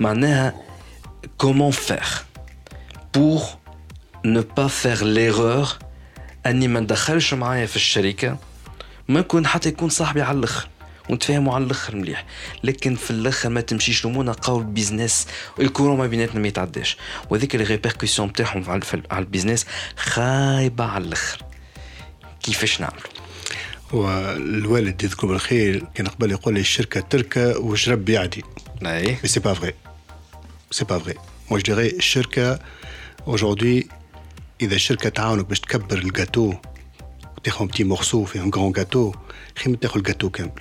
[0.00, 0.54] معناها
[1.38, 2.02] كومون فير
[3.13, 3.59] pour
[4.25, 5.79] ne pas faire l'erreur
[6.45, 8.37] أني ما ندخلش معايا في الشركة
[9.07, 10.67] ما يكون حتى يكون صاحبي على الآخر
[11.09, 12.25] ونتفاهموا على الآخر مليح.
[12.63, 15.27] لكن في الآخر ما تمشيش الأمور قول بيزنس
[15.59, 16.97] الكورة ما بيناتنا ما يتعداش.
[17.29, 19.65] وهذيك لي ريبركسيون بتاعهم على البيزنس
[19.97, 21.41] خايبة على الآخر.
[22.43, 23.13] كيفاش نعملوا
[23.91, 28.43] والوالد يذكر بالخير كان قبل يقول لي الشركة تركة وجرب يعدي.
[28.85, 29.17] إي.
[29.25, 29.73] سي با فري
[30.71, 31.15] سي با فري
[31.51, 32.59] مو جو الشركة
[33.27, 33.87] اجوردي
[34.61, 36.53] إذا الشركة تعاونك باش تكبر الجاتو
[37.37, 39.11] وتاخذ بتي مورسو في ان غران جاتو
[39.55, 40.51] خير من تاخذ الجاتو كامل.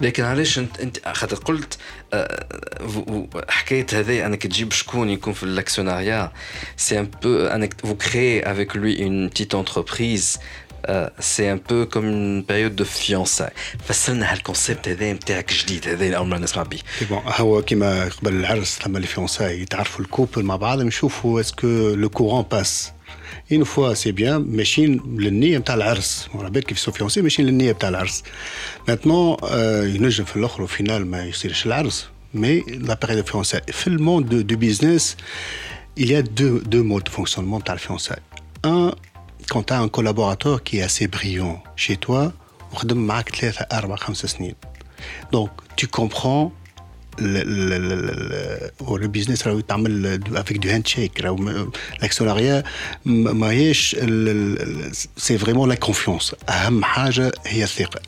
[0.00, 1.78] لكن علاش انت انت خاطر قلت
[3.48, 6.32] حكاية هذه أنك تجيب شكون يكون في الاكسيوناريا
[6.76, 10.38] سي ان بو انك فو كري افيك لوي اون بتيت انتربريز
[11.19, 13.49] سي ان بو كوم اون بيريود دو فيونساي
[13.87, 18.79] فسرنا هالكونسيبت هذا نتاعك جديد هذا اول مره نسمع به بون هو كيما قبل العرس
[18.87, 22.91] لما لي فيونساي يتعرفوا الكوبل مع بعض نشوفوا اسكو لو كورون باس
[23.51, 27.71] اون فوا سي بيان ماشيين للنيه نتاع العرس على بالك كيف سو فيونسي ماشيين للنيه
[27.71, 28.23] نتاع العرس
[28.87, 29.37] ماتنون
[29.95, 34.57] ينجم في الاخر وفينال ما يصيرش العرس مي لا بيريود دو فيونساي في الموند دو
[34.57, 35.17] بيزنس
[35.97, 38.27] il y a deux, deux modes de fonctionnement de la fiançailles.
[38.63, 38.93] Un,
[39.51, 42.31] quand tu as un collaborateur qui est assez brillant chez toi
[42.73, 44.55] وخدم معك ثلاثة أربعة خمسة سنين
[45.31, 46.51] Donc, tu comprends
[47.17, 49.45] le, le, le, le, le business
[50.41, 51.23] avec du handshake.
[52.01, 52.63] L'actionnariat,
[55.15, 56.35] c'est vraiment la confiance.
[56.49, 57.99] أهم حاجة هي الثقة.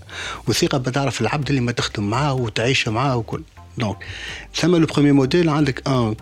[0.47, 3.43] والثقة بتعرف العبد اللي ما تخدم معاه وتعيش معاه وكل.
[3.81, 3.95] Donc,
[4.55, 6.15] ثم le premier modèle عندك un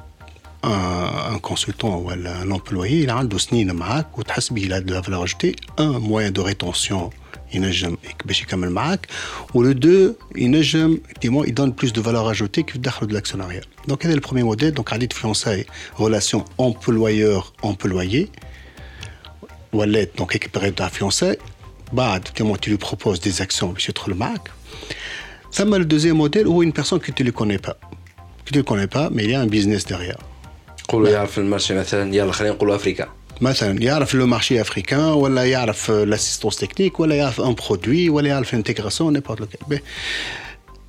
[0.63, 4.81] un, un consultant ou un employé, il a عنده سنين معاك وتحس به il a
[4.81, 7.11] de la valeur ajoutée, un moyen de rétention
[7.53, 9.07] ينجم باش يكمل معاك
[9.53, 13.61] ولو دو ينجم effectivement il donne plus de valeur ajoutée que دخلوا de l'actionnariat.
[13.87, 18.29] Donc هذا le premier modèle donc عديد fiançailles relation employeur employé
[19.73, 21.37] ولات donc هيك période تاع fiançailles
[21.93, 24.51] بعد effectivement tu lui proposes des actions باش يدخل معاك
[25.51, 27.77] ثم le deuxième modèle où une personne que tu ne connais pas
[28.45, 30.17] que tu ne connais pas mais il y a un business derrière
[30.89, 33.07] نقولوا يعرف المارشي مثلا يلا خلينا نقولوا افريكا
[33.41, 38.53] مثلا يعرف لو مارشي افريكان ولا يعرف لاسيستونس تكنيك ولا يعرف ان برودوي ولا يعرف
[38.53, 39.79] الانتيغراسيون نيبورت لوكال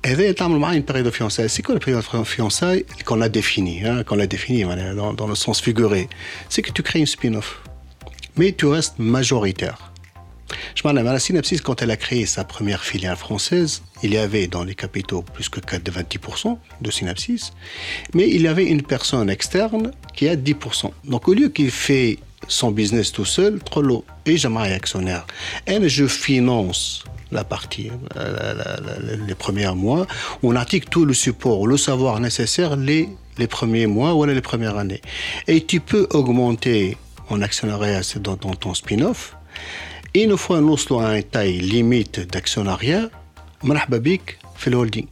[0.05, 1.49] هذا تعمل معاه une période de fiançailles.
[1.49, 5.27] C'est quoi la période de fiançailles qu'on a définie, hein, qu'on a définie dans, dans
[5.27, 6.07] le sens figuré
[6.49, 7.61] C'est que tu crées une spin-off,
[8.37, 9.90] mais tu restes majoritaire.
[10.74, 14.46] Je m'en la Synapsis, quand elle a créé sa première filiale française, il y avait
[14.46, 17.52] dans les capitaux plus que 4 de 20% de Synapsis,
[18.14, 20.90] mais il y avait une personne externe qui a 10%.
[21.04, 24.04] Donc au lieu qu'il fait son business tout seul, lourd.
[24.26, 25.26] Et j'aimerais actionnaire.
[25.66, 28.54] Et je finance la partie, la,
[29.26, 30.06] les premiers mois.
[30.42, 34.76] On article tout le support, le savoir nécessaire les, les premiers mois ou les premières
[34.76, 35.00] années.
[35.46, 36.96] Et tu peux augmenter
[37.30, 39.36] mon actionnariat dans, dans ton spin-off.
[40.16, 43.10] اين فوا نوصلوا ان تاي ليميت داكسيوناريا
[43.64, 45.08] مرحبا بك في الهولدينغ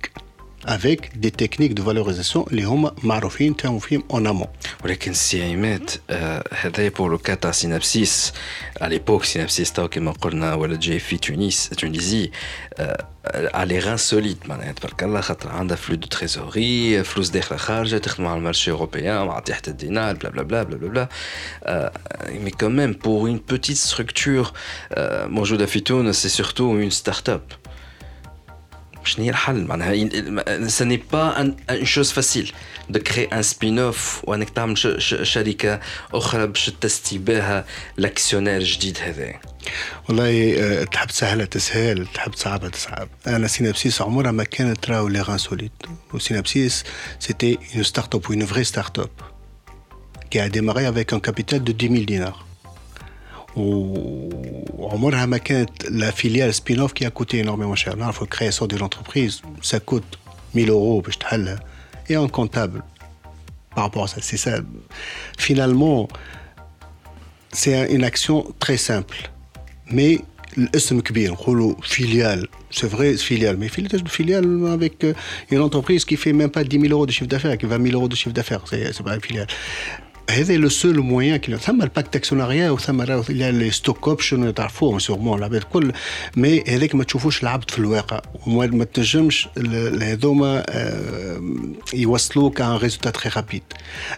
[0.67, 4.47] avec des techniques de valorisation اللي هما معروفين تعملوا فيهم en amont.
[4.83, 5.89] ولكن سي عماد
[6.53, 8.33] هذايا بور لو كا تاع سينابسيس
[8.81, 12.31] à l'époque سينابسيس تو كما قلنا ولا جاي في تونس تونيزي
[13.29, 18.27] على غان سوليد معناها تبارك الله خاطر عندها فلو دو تريزوري فلوس داخله خارجه تخدم
[18.27, 20.89] على المارشي اوروبيان مع تحت الدينار بلا بلا بلا بلا بلا
[21.65, 21.91] بلا
[22.29, 24.51] مي كوميم بور اون بوتيت ستركتور
[25.27, 27.41] موجوده في تونس سي سورتو اون ستارت اب
[29.05, 32.51] ce n'est pas une chose facile
[32.89, 34.77] de créer un spin-off وانك تعمل
[35.23, 35.79] شركه
[36.13, 37.65] اخرى باش تستي بها
[37.99, 39.33] الاكسيونير الجديد هذا
[40.09, 45.37] والله تحب تسهلها تسهل تحب تصعبها تصعب انا سينابسيس عمرها ما كانت تراو لي غان
[45.37, 45.71] سوليد
[46.13, 46.83] وسينابسيس
[47.19, 49.11] سيتي une start-up ou une vraie start-up
[50.29, 52.45] qui a démarré avec un capital de 10 000 dinars
[53.55, 59.41] وعمرها ما كانت لا فيليال سبين اوف كي كوتي انورميمون شير نعرفوا الكرياسيون دي لونتربريز
[59.61, 60.03] سا كوت
[60.55, 61.59] 1000 اورو باش تحلها
[62.09, 62.81] اي ان كونتابل
[63.75, 64.21] par rapport à ça.
[64.21, 64.53] C'est ça.
[65.37, 66.07] Finalement,
[67.51, 69.29] c'est une action très simple.
[69.91, 70.21] Mais
[70.57, 75.05] الاسم كبير نقولوا فيليال سي فري فيليال مي فيليال avec
[75.51, 77.95] une entreprise qui fait même pas 10 000 euros de chiffre d'affaires qui 20 000
[77.95, 79.47] euros de chiffre d'affaires c'est pas une filiale
[80.29, 85.61] هذا لو سول موان كي ثم الباكت اكسيوناريا وثم لي ستوك اوبشن تعرفوهم سيغمون العباد
[85.61, 85.91] الكل
[86.37, 89.47] مي هذاك ما تشوفوش العبد في الواقع وما تنجمش
[90.01, 90.65] هذوما
[91.93, 93.63] يوصلوك ان ريزولتا تري رابيد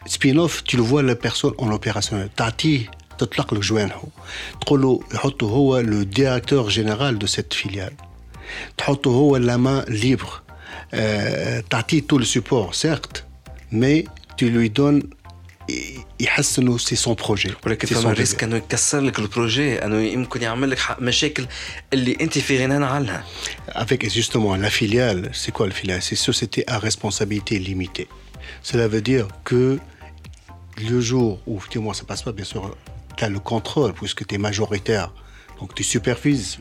[0.06, 4.04] سبين اوف تي لو فوا لا بيرسون اون اوبيراسيونيل تعطيه تطلق له جوانحه
[4.62, 7.94] تقول له يحطه هو لو ديريكتور جينيرال دو سيت فيليال
[8.78, 10.42] تحطه هو لا مان ليبر
[11.70, 13.24] تعطيه تو لو سيبور سيرت
[13.72, 14.04] مي
[14.38, 15.04] tu lui donnes
[16.20, 20.72] يحس انه سي سون بروجي ولكن فما ريسك انه يكسر لك البروجي انه يمكن يعمل
[20.72, 21.46] لك مشاكل
[21.94, 23.24] اللي انت في غنى عنها
[23.76, 28.08] Avec justement la filiale, c'est quoi la filiale C'est société à responsabilité limitée.
[28.64, 29.78] Cela veut dire que
[30.90, 32.76] le jour où, effectivement, ça passe pas, bien sûr,
[33.18, 35.12] tu as le contrôle puisque tu es majoritaire.
[35.62, 36.58] Donc tu supervises.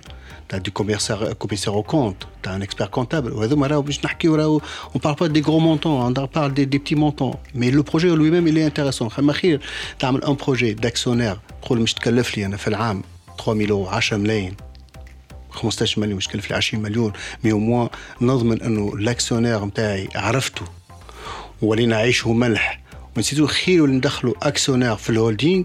[0.48, 3.32] Tu as du commissaire, commissaire au compte, tu as un expert comptable.
[3.34, 7.40] On ne parle pas des gros montants, on parle des, des petits montants.
[7.52, 9.08] Mais le projet lui-même, il est intéressant.
[9.08, 9.58] Tu
[10.06, 14.54] as un projet d'actionnaire, 3000 euros, 10 ملايين
[15.56, 17.12] 15 مليون مش كلف لي 20 مليون
[17.44, 17.88] مي او موان
[18.20, 20.62] نضمن انه الاكسيونير نتاعي عرفته
[21.62, 22.80] ولينا عيشه ملح
[23.16, 25.64] ونسيتو خير اللي ندخلوا اكسيونير في الهولدينغ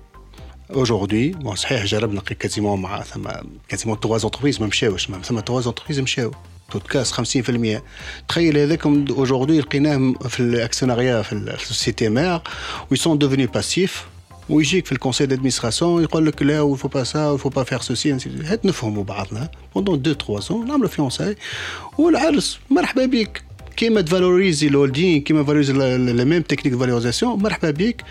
[0.73, 3.29] aujourd'hui bon صحيح جربنا quasiment مع ثم
[3.73, 6.31] quasiment trois entreprises ما مشاوش ثم trois entreprises مشاو
[6.73, 7.81] بودكاست 50%
[8.27, 12.41] تخيل هذاك اجوردي لقيناه في الاكسيوناريا في السوسيتي مير
[12.91, 14.05] وي سون ديفوني باسيف
[14.49, 18.65] ويجيك في الكونسيل دادمينستراسيون يقول لك لا ويفو با سا ويفو با فير سوسي هات
[18.65, 21.37] نفهموا بعضنا بوندون دو تخوا سون نعملوا فيونساي
[21.97, 23.43] والعرس مرحبا بك
[23.81, 28.01] كيما تفالوريزي الهولدين كيما فالوريزي لا ميم تكنيك فالوريزاسيون مرحبا بك.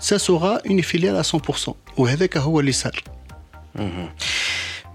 [0.00, 3.04] سا سوغا اون فيليال 100% وهذاك هو اللي صار.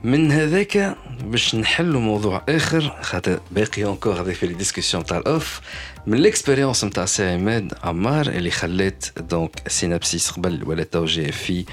[0.04, 5.62] من هذاك باش نحلوا موضوع آخر خاطر باقي اونكور هذا في لي ديسكسيون تاع الاوف
[6.08, 11.66] من الاكسبيريونس نتاع سي عماد عمار اللي خلات دونك سينابسيس قبل ولا تو جي في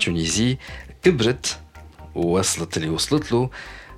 [0.00, 0.58] تونيزي
[1.02, 1.58] كبرت
[2.14, 3.50] ووصلت اللي وصلت له.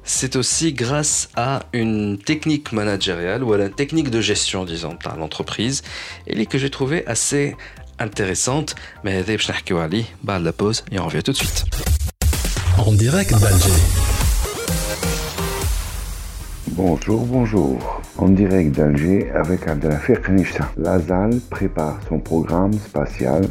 [0.06, 5.16] C'est aussi grâce à une technique managériale ou à une technique de gestion, disons, dans
[5.16, 5.82] l'entreprise,
[6.26, 7.56] et que j'ai trouvé assez
[7.98, 8.76] intéressante.
[9.04, 9.22] Mais
[10.44, 11.64] la pause et on revient tout de suite.
[12.78, 13.70] En direct d'Alger.
[16.76, 18.02] Bonjour, bonjour.
[18.18, 20.68] En direct d'Alger avec Abdelafir Khnishta.
[20.76, 23.46] La ZAL prépare son programme spatial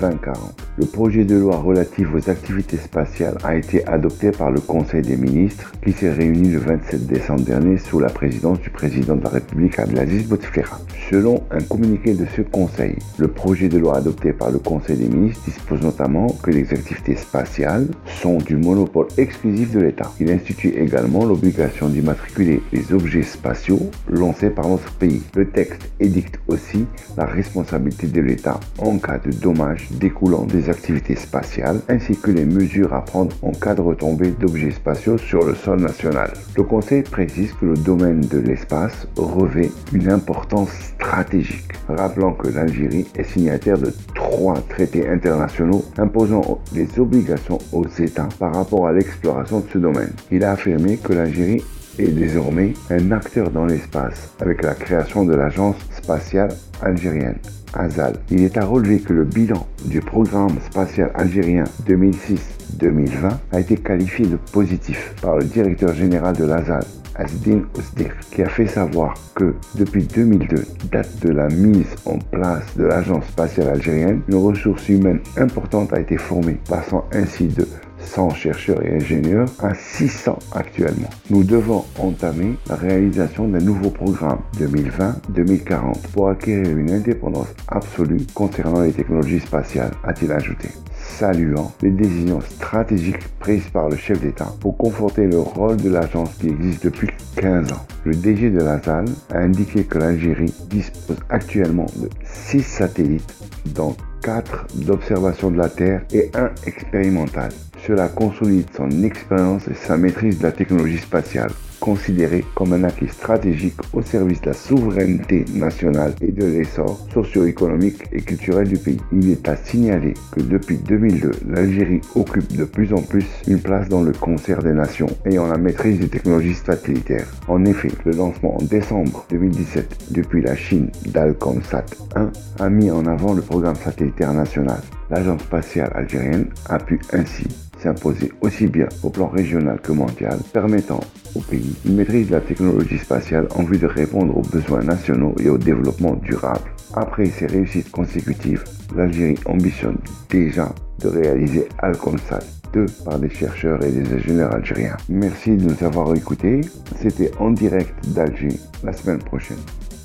[0.00, 0.34] 2020-2040.
[0.76, 5.16] Le projet de loi relatif aux activités spatiales a été adopté par le Conseil des
[5.16, 9.30] ministres qui s'est réuni le 27 décembre dernier sous la présidence du président de la
[9.30, 10.78] République Abdelaziz Bouteflika.
[11.10, 15.08] Selon un communiqué de ce Conseil, le projet de loi adopté par le Conseil des
[15.08, 20.10] ministres dispose notamment que les activités spatiales sont du monopole exclusif de l'État.
[20.18, 25.22] Il institue également l'obligation d'immatriculer les objets spatiaux lancés par notre pays.
[25.34, 31.16] Le texte édicte aussi la responsabilité de l'État en cas de dommages découlant des activités
[31.16, 35.54] spatiales ainsi que les mesures à prendre en cas de retombée d'objets spatiaux sur le
[35.54, 36.32] sol national.
[36.56, 43.06] Le Conseil précise que le domaine de l'espace revêt une importance stratégique, rappelant que l'Algérie
[43.14, 49.60] est signataire de trois traités internationaux imposant des obligations aux États par rapport à l'exploration
[49.60, 50.12] de ce domaine.
[50.30, 51.62] Il a affirmé que l'Algérie
[51.98, 57.38] est désormais un acteur dans l'espace avec la création de l'Agence spatiale algérienne.
[57.76, 58.14] AZAL.
[58.30, 64.26] Il est à relever que le bilan du programme spatial algérien 2006-2020 a été qualifié
[64.26, 66.84] de positif par le directeur général de l'AZAL,
[67.16, 72.76] Asdin Ousdir, qui a fait savoir que depuis 2002, date de la mise en place
[72.76, 77.66] de l'Agence spatiale algérienne, une ressource humaine importante a été formée, passant ainsi de
[78.04, 81.10] 100 chercheurs et ingénieurs à 600 actuellement.
[81.30, 88.82] Nous devons entamer la réalisation d'un nouveau programme 2020-2040 pour acquérir une indépendance absolue concernant
[88.82, 90.68] les technologies spatiales, a-t-il ajouté
[91.04, 96.34] saluant les décisions stratégiques prises par le chef d'État pour conforter le rôle de l'agence
[96.34, 97.86] qui existe depuis 15 ans.
[98.04, 103.34] Le DG de la ZAL a indiqué que l'Algérie dispose actuellement de 6 satellites,
[103.74, 107.50] dont 4 d'observation de la Terre et un expérimental.
[107.86, 113.08] Cela consolide son expérience et sa maîtrise de la technologie spatiale considéré comme un acquis
[113.08, 119.00] stratégique au service de la souveraineté nationale et de l'essor socio-économique et culturel du pays.
[119.12, 123.86] Il est à signaler que depuis 2002, l'Algérie occupe de plus en plus une place
[123.90, 127.30] dans le concert des nations ayant la maîtrise des technologies satellitaires.
[127.48, 131.84] En effet, le lancement en décembre 2017 depuis la Chine d'Alcomsat
[132.16, 134.80] 1 a mis en avant le programme satellitaire national.
[135.10, 137.46] L'agence spatiale algérienne a pu ainsi
[137.84, 141.00] s'imposer aussi bien au plan régional que mondial, permettant
[141.34, 145.50] au pays une maîtrise la technologie spatiale en vue de répondre aux besoins nationaux et
[145.50, 146.70] au développement durable.
[146.94, 148.64] Après ces réussites consécutives,
[148.96, 149.98] l'Algérie ambitionne
[150.30, 152.40] déjà de réaliser Alconsat
[152.72, 154.96] 2 par des chercheurs et des ingénieurs algériens.
[155.08, 156.62] Merci de nous avoir écoutés.
[157.00, 159.60] C'était en direct d'Alger la semaine prochaine.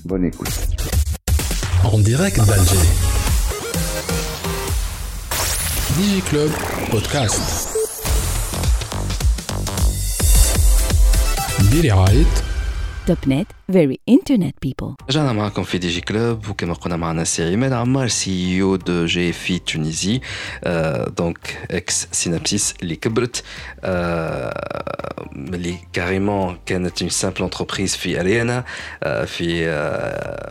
[0.05, 0.67] Bonne écoute.
[1.83, 3.09] En direct d'Alger.
[6.29, 6.51] Club
[6.91, 7.68] Podcast.
[11.71, 12.48] bir ayet
[13.08, 14.94] توب نت very internet people.
[15.10, 19.06] رجعنا معكم في دي جي كلوب وكما قلنا معنا سي عماد عمار سي او دو
[19.06, 20.20] جي في تونيزي
[21.18, 23.44] دونك اكس سينابسيس اللي كبرت
[25.36, 28.64] اللي كاريمون كانت اون سامبل انتربريز في اريانا
[29.26, 29.64] في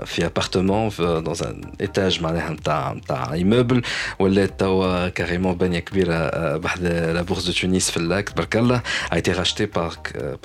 [0.05, 3.81] في ابارتمون دون ان ايتاج معناها نتاع نتاع ايموبل
[4.19, 8.81] ولات توا كاريمون بانيه كبيره بحد لا بورس دو تونس في اللاك تبارك الله
[9.11, 9.91] a été racheté par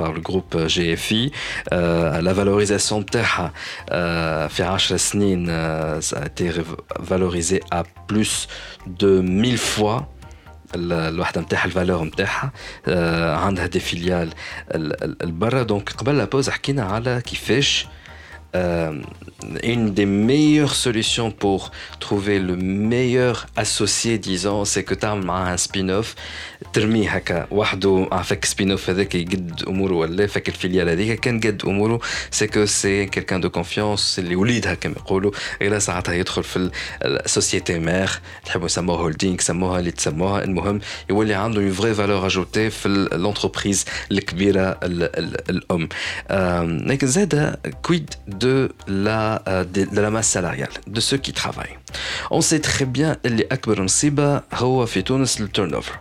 [0.01, 1.31] par le groupe GFI
[2.21, 3.53] la valorisation valorisation نتاعها
[4.49, 5.47] في 10 سنين
[6.01, 6.51] ça a été
[7.01, 8.49] valorisé à plus
[8.87, 10.07] de 1000 fois
[10.75, 12.53] الوحده نتاعها الفالور نتاعها
[13.37, 14.31] عندها دي فيليال
[15.22, 17.87] البرا دونك قبل لا بوز حكينا على كيفاش
[18.57, 18.93] euh,
[19.62, 21.70] une des meilleures solutions pour
[22.01, 26.14] trouver le meilleur associé, disons, c'est que tu as un spin-off,
[26.74, 28.07] ترميه هكا وحده.
[28.11, 31.99] عفاك سبين اوف هذاك يقد أموره ولا فك الفيليال هذيك كان قد أموره.
[32.32, 35.32] سي كو سي كيلكان دو كونفيونس اللي وليدها كما يقولوا.
[35.61, 38.09] إلى ساعتها يدخل في السوسيتي مير
[38.45, 40.43] تحبوا يسموها هولدينغ سموها اللي تسموها.
[40.43, 45.89] المهم يولي عنده اون فري فالور اجوتي في لونتربريز الكبيرة الأم.
[46.88, 51.78] لكن زاد كويد دو لا دو لا ماس سالاريال دو سو كي ترافاي
[52.32, 55.99] اون سي تري بيان اللي أكبر مصيبه هو في تونس التيرن اوفر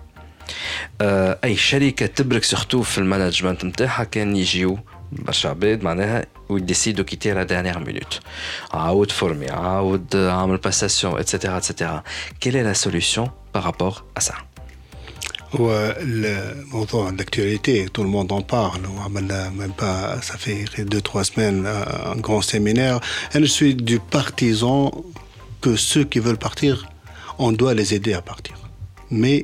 [1.43, 4.79] اي شركه تبرك سورتو في المانجمنت نتاعها كان يجيو
[5.11, 8.19] برشا عباد معناها ويديسيدو كيتي لا دانيير مينوت
[8.73, 12.03] عاود فورمي عاود عامل باساسيون اتسيتيرا اتسيتيرا
[12.39, 14.33] كيل لا سوليسيون بارابور ا سا
[15.55, 21.23] هو الموضوع d'actualité tout le monde en parle وعملنا même pas ça fait deux trois
[21.23, 21.65] semaines
[22.13, 22.99] un grand séminaire
[23.35, 24.91] et je suis du partisan
[25.61, 26.73] que ceux qui veulent partir
[27.39, 28.55] on doit les aider à partir
[29.09, 29.43] mais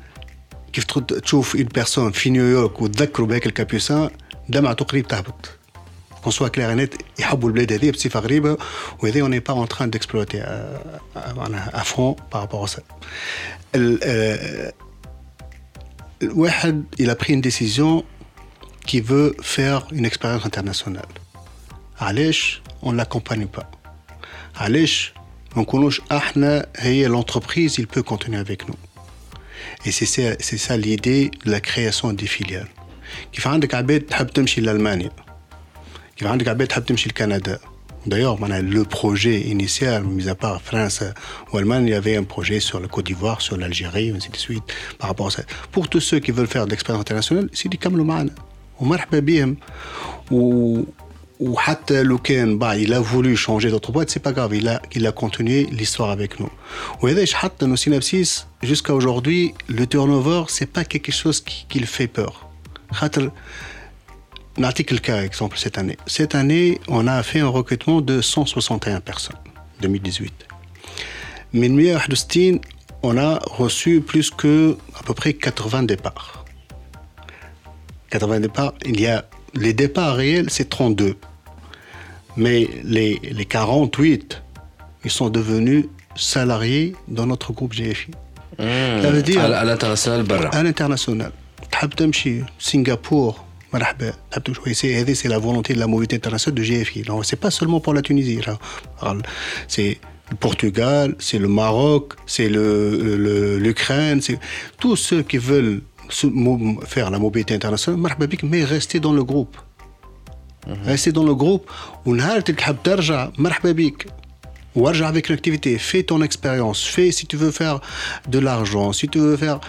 [0.72, 4.10] كيف تشوف اون بيرسون في نيويورك وتذكروا بهيك الكابيوسان
[4.48, 5.58] دمعته قريب تهبط
[6.22, 8.56] كون سوا كلير نت يحبوا البلاد هذه بصفه غريبه
[9.02, 10.38] وهذه اون با اون تران ديكسبلوتي
[11.16, 12.82] معناها افون بارابور سا
[16.22, 18.04] الواحد il a pris une décision
[18.86, 21.12] qui veut faire une expérience internationale
[22.00, 23.66] علاش on l'accompagne pas
[24.56, 25.12] علاش
[25.56, 28.89] ما نكونوش احنا هي l'entreprise il peut continuer avec nous
[29.84, 32.68] et c'est ça, c'est ça l'idée de la création des filiales.
[33.32, 35.10] كيف عندك عباد تحب تمشي لألمانيا
[36.16, 37.58] كيف عندك عباد تحب تمشي لكندا
[38.06, 41.02] D'ailleurs, le projet initial, mis à part France
[41.52, 44.36] ou Allemagne, il y avait un projet sur le Côte d'Ivoire, sur l'Algérie, ainsi de
[44.36, 44.62] suite,
[44.98, 45.42] par rapport à ça.
[45.72, 48.30] Pour tous ceux qui veulent faire de l'expérience internationale, c'est du كملوا معنا
[48.80, 49.56] ومرحبا بهم
[50.30, 50.82] و
[51.40, 54.80] وحتى لو كان بعد il a voulu changer d'autre boîte c'est pas grave il a
[54.92, 56.50] il a continué l'histoire avec nous
[57.02, 61.86] وهذا حتى nos synapsis jusqu'à aujourd'hui le turnover c'est pas quelque chose qui, qui le
[61.86, 62.46] fait peur
[62.92, 63.30] خاطر
[64.58, 69.36] نعطيك الكا exemple cette année cette année on a fait un recrutement de 161 personnes
[69.82, 70.32] 2018
[71.52, 72.60] من 161
[73.02, 76.44] on a reçu plus que à peu près 80 départs
[78.10, 81.16] 80 départs il y a les départs réels c'est 32
[82.37, 84.41] mais les, les 48,
[85.03, 88.11] ils sont devenus salariés dans notre groupe GFI.
[88.59, 91.31] Mmh, ça veut dire à l'international À l'international.
[92.59, 93.45] Singapour,
[94.73, 97.03] c'est la volonté de la mobilité internationale de GFI.
[97.05, 98.39] Ce n'est pas seulement pour la Tunisie.
[99.67, 104.21] C'est le Portugal, c'est le Maroc, c'est l'Ukraine,
[104.79, 105.81] tous ceux qui veulent
[106.85, 108.01] faire la mobilité internationale,
[108.43, 109.57] mais rester dans le groupe.
[110.67, 110.75] Mhm.
[110.85, 111.69] Restez dans le groupe.
[114.73, 117.81] Warja avec une activité, fais ton expérience, fais si tu veux faire
[118.29, 119.59] de l'argent, si tu veux faire.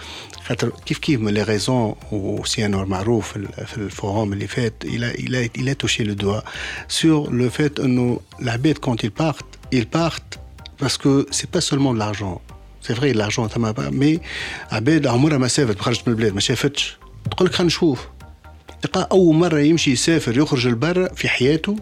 [0.85, 3.35] Kif kif, les raisons, aussi un Marouf,
[3.77, 6.43] le forum, les fêtes, il a, il, a, il a touché le doigt
[6.87, 10.39] sur le fait que la bête, quand ils partent, ils partent
[10.77, 12.41] parce que c'est pas seulement de l'argent.
[12.81, 13.47] C'est vrai, l'argent,
[13.93, 14.19] mais
[14.69, 17.77] ah, Abed, Amour, ma sève, je me bled, ma chef, je
[18.83, 21.75] تلقى أول مرة يمشي يسافر يخرج لبرا في حياته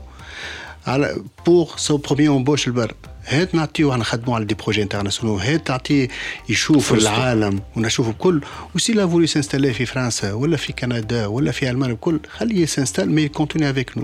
[0.87, 2.93] على بور سو برومي امبوش لبرا
[3.25, 5.41] هات إحنا نخدموا على دي بروجي انترناسيونال.
[5.41, 6.07] هات تعطيه
[6.49, 8.41] يشوف العالم ونشوف الكل.
[8.75, 13.11] وسي لا فولي سانستالي في فرنسا ولا في كندا ولا في ألمانيا الكل خليه سانستال
[13.11, 14.03] مي كونتيني افيك نو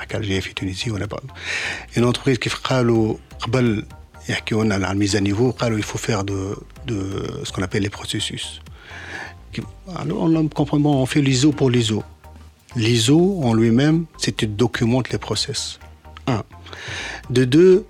[0.00, 1.22] حكى جاي في تونسي ولا بعض
[1.96, 3.84] une entreprise كيف قالوا قبل
[4.28, 6.98] يحكيوا لنا على الميزان نيفو قالوا il faut faire de, de
[7.44, 8.60] ce qu'on appelle les processus
[9.96, 12.02] alors on comprend on fait l'ISO pour l'ISO
[12.76, 15.78] l'ISO en lui-même c'est tu documentes les process
[16.26, 16.42] un
[17.30, 17.86] de deux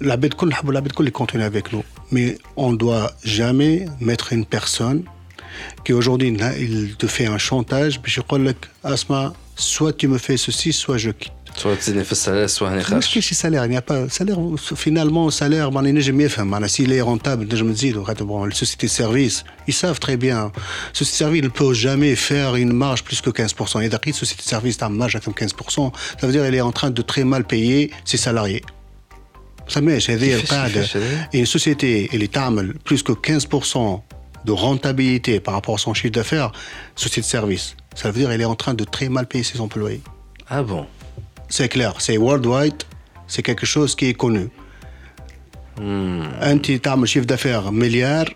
[0.00, 0.34] la bête
[0.76, 5.00] la bête les continue avec nous mais on ne doit jamais mettre une personne
[5.85, 10.73] qu'aujourd'hui, il te fait un chantage, puis je dis Asma, soit tu me fais ceci,
[10.73, 11.33] soit je quitte.
[11.55, 13.07] Soit tu le salaire, soit un échange.
[13.07, 14.37] Qu'est-ce que salaire Il n'y a pas salaire.
[14.75, 16.41] Finalement, salaire, ben, je mieux fait.
[16.67, 20.51] S'il est rentable, je me dis, bon, les sociétés de services, ils savent très bien.
[20.93, 23.83] Société de services ne peut jamais faire une marge plus que 15%.
[23.83, 25.91] Et d'accord, société de services, a une marge à 15%.
[26.19, 28.63] Ça veut dire qu'elle est en train de très mal payer ses salariés.
[29.67, 30.39] Ça m'est, c'est-à-dire,
[31.31, 32.37] une société, elle est
[32.83, 34.01] plus que 15%
[34.44, 36.52] de rentabilité par rapport à son chiffre d'affaires
[36.96, 39.60] société de service ça veut dire elle est en train de très mal payer ses
[39.60, 40.02] employés
[40.48, 40.86] ah bon
[41.50, 42.82] c'est clair, c'est worldwide,
[43.26, 44.50] c'est quelque chose qui est connu.
[45.80, 48.28] انت تعمل chiffre d'affaires milliard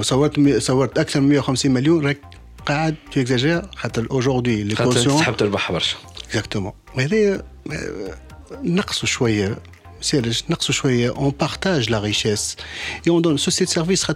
[0.00, 2.18] صورت صورت اكثر من 150 مليون راك
[2.66, 5.96] قاعد tu exagères خاطر aujourd'hui les cautions تحب تربح برشا
[6.32, 7.98] exactement هذا نقصوا شويه
[8.54, 9.58] سيرج نقصوا شويه
[11.16, 12.56] on partage la richesse
[13.04, 14.06] et on donne société de service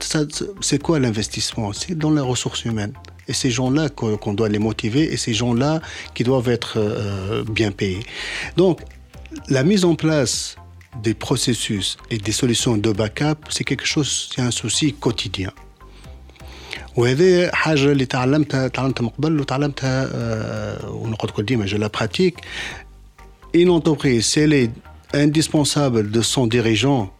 [0.60, 2.94] c'est quoi l'investissement c'est dans les ressources humaines
[3.28, 5.80] et ces gens-là qu'on doit les motiver et ces gens-là
[6.14, 8.04] qui doivent être euh, bien payés.
[8.56, 8.80] Donc,
[9.48, 10.56] la mise en place
[11.02, 15.52] des processus et des solutions de backup, c'est quelque chose, c'est un souci quotidien.
[16.96, 20.08] وهذه حاجة اللي تعلمتها تعلمتها من قبل وتعلمتها
[20.88, 22.36] ونقعد كل ديما جو لا pratique.
[23.54, 24.70] Une entreprise, c'est elle est
[25.14, 27.12] indispensable de son dirigeant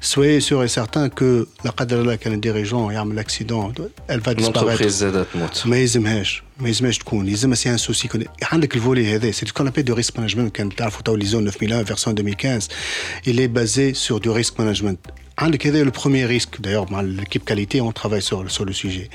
[0.00, 3.72] soyez sûr et certain que la قدر كان dirigeant يعمل l'accident
[4.08, 8.08] elle va disparaître ما يلزمهاش ما يلزمهاش تكون يلزمها سي ان سوسي
[8.42, 11.84] عندك الفولي هذا سي كون ابي دو ريسك مانجمنت كان تعرفوا تو لي زون 9001
[11.84, 12.68] فيرسون 2015
[13.26, 17.44] il est basé sur du risk management عندك هذا le premier risque d'ailleurs مع l'équipe
[17.44, 19.08] qualité on travaille sur, sur le sujet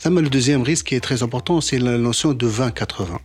[0.00, 3.18] ثم le deuxième risque qui est très important c'est la notion de 20-80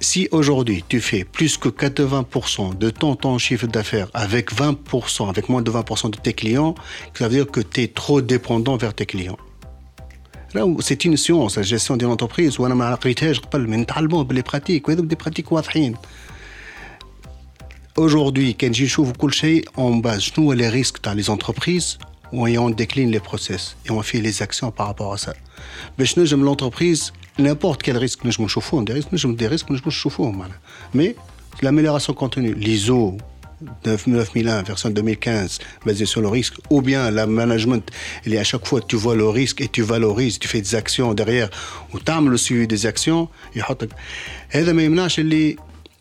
[0.00, 5.48] Si aujourd'hui tu fais plus que 80% de ton temps chiffre d'affaires avec 20%, avec
[5.48, 6.74] moins de 20% de tes clients,
[7.14, 9.38] ça veut dire que tu es trop dépendant vers tes clients.
[10.52, 12.98] Là où c'est une science, la gestion d'une entreprise, où on a
[14.32, 15.50] les pratiques, des pratiques
[17.96, 19.00] Aujourd'hui, quand je
[19.76, 21.98] on base nous les risques dans les entreprises,
[22.32, 25.32] où on décline les process et on fait les actions par rapport à ça.
[25.98, 30.20] Mais je l'entreprise, n'importe quel risque, nous chauffe, des risques, nous des risques, nous chauffe,
[30.92, 31.16] mais
[31.62, 33.16] l'amélioration continue, l'ISO
[33.86, 37.88] 9001 version 2015 basée sur le risque, ou bien la management,
[38.26, 41.14] il à chaque fois tu vois le risque et tu valorises, tu fais des actions
[41.14, 41.50] derrière,
[41.92, 43.60] ou tu le suivi des actions, et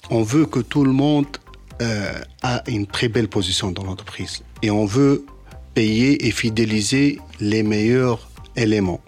[0.10, 1.26] on veut que tout le monde
[1.82, 5.26] euh, a une très belle position dans l'entreprise, et on veut
[5.74, 9.03] payer et fidéliser les meilleurs éléments.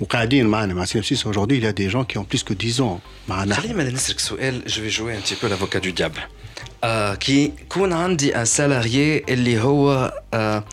[0.00, 4.18] Aujourd'hui il y a des gens qui ont plus que 10 ans معنا خليني نسالك
[4.18, 6.20] سؤال vais jouer un petit peu l'avocat du diable.
[6.84, 10.64] آه كي يكون عندي ان سالاريي اللي هو آه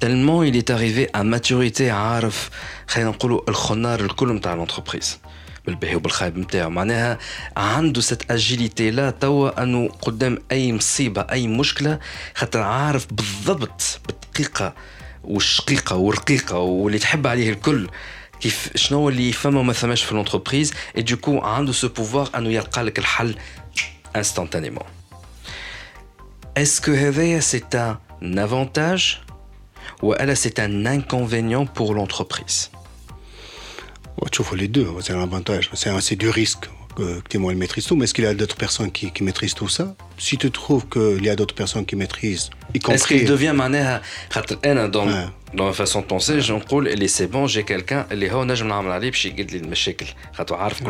[0.00, 0.70] تلمون il est
[1.16, 2.50] maturité عارف
[2.86, 5.18] خلينا نقولوا الخنار الكل نتاع لونتربريز
[5.66, 7.18] بالباهي وبالخايب نتاعو معناها
[7.56, 11.98] عنده ست اجيليتي لا توا انه قدام اي مصيبه اي مشكله
[12.34, 14.74] خاطر عارف بالضبط بالدقيقه
[15.24, 17.88] والشقيقه والرقيقه واللي تحب عليه الكل
[18.43, 22.83] كيف شنو اللي فما وما فماش في لونتربريز اي دوكو عنده سو بوفوار انه يلقى
[22.83, 23.35] لك الحل
[24.15, 24.83] انستانتانيمون
[26.57, 29.17] اسكو هذايا سي ان افونتاج
[30.01, 32.69] والا سي ان انكونفينيون بور لونتربريز
[34.31, 38.04] تشوفوا لي دو سي ان افونتاج سي دو ريسك que Clément il maîtrise tout, mais
[38.04, 39.94] est-ce qu'il y a d'autres personnes qui, maîtrisent tout ça?
[40.18, 42.94] Si tu trouves qu'il y a d'autres personnes qui maîtrisent, y compris...
[42.94, 44.02] Est-ce qu'il devient manière
[44.36, 45.26] hein, dans, ouais.
[45.54, 48.54] dans ma façon de penser, je me dis, c'est bon, j'ai quelqu'un, il est là,
[48.54, 49.12] je vais le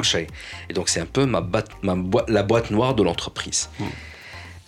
[0.03, 0.27] faire,
[0.69, 1.71] Et donc c'est un peu ma, boîte,
[2.29, 3.69] la boîte noire de l'entreprise.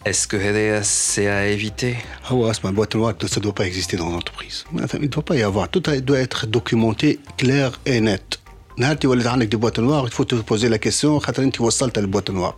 [0.04, 0.36] Est-ce que
[0.84, 1.96] c'est à éviter?
[2.28, 4.64] Ah ouais, c'est ma boîte noire, ça ne doit pas exister dans l'entreprise.
[4.72, 5.68] Il ne doit pas y avoir.
[5.68, 8.38] Tout doit être documenté, clair et net.
[8.77, 12.55] نهار تولد عندك دي بوات نوار تفوت تبوزي لا كيسيون خاطر انت وصلت للبوات نوار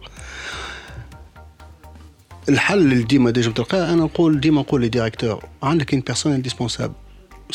[2.50, 6.94] الحل اللي ديما ديجا تلقاه انا نقول ديما نقول لي ديريكتور عندك une personne indispensable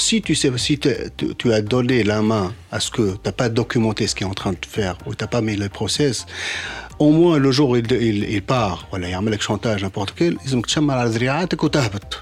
[0.08, 0.90] si tu sais si tu,
[1.40, 2.46] tu as donné la main
[2.76, 5.14] à ce que tu n'as pas documenté ce qu'il est en train de faire ou
[5.14, 6.16] tu n'as pas mis le process
[6.98, 10.44] au moins le jour où il, il, il part ولا يعمل لك شونتاج n'importe quel
[10.44, 12.18] لازمك تشمر على ذريعاتك وتهبط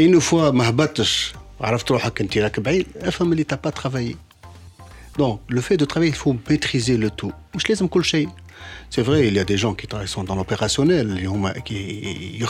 [0.00, 4.23] une fois ما هبطتش عرفت روحك انت راك بعيد افهم اللي t'as pas travaillé
[5.18, 7.32] donc, le fait de travailler, il faut maîtriser le tout.
[7.54, 8.28] مش لازم كل شيء.
[8.92, 11.06] C'est vrai, il y a des gens qui sont dans l'opérationnel,
[11.64, 12.42] qui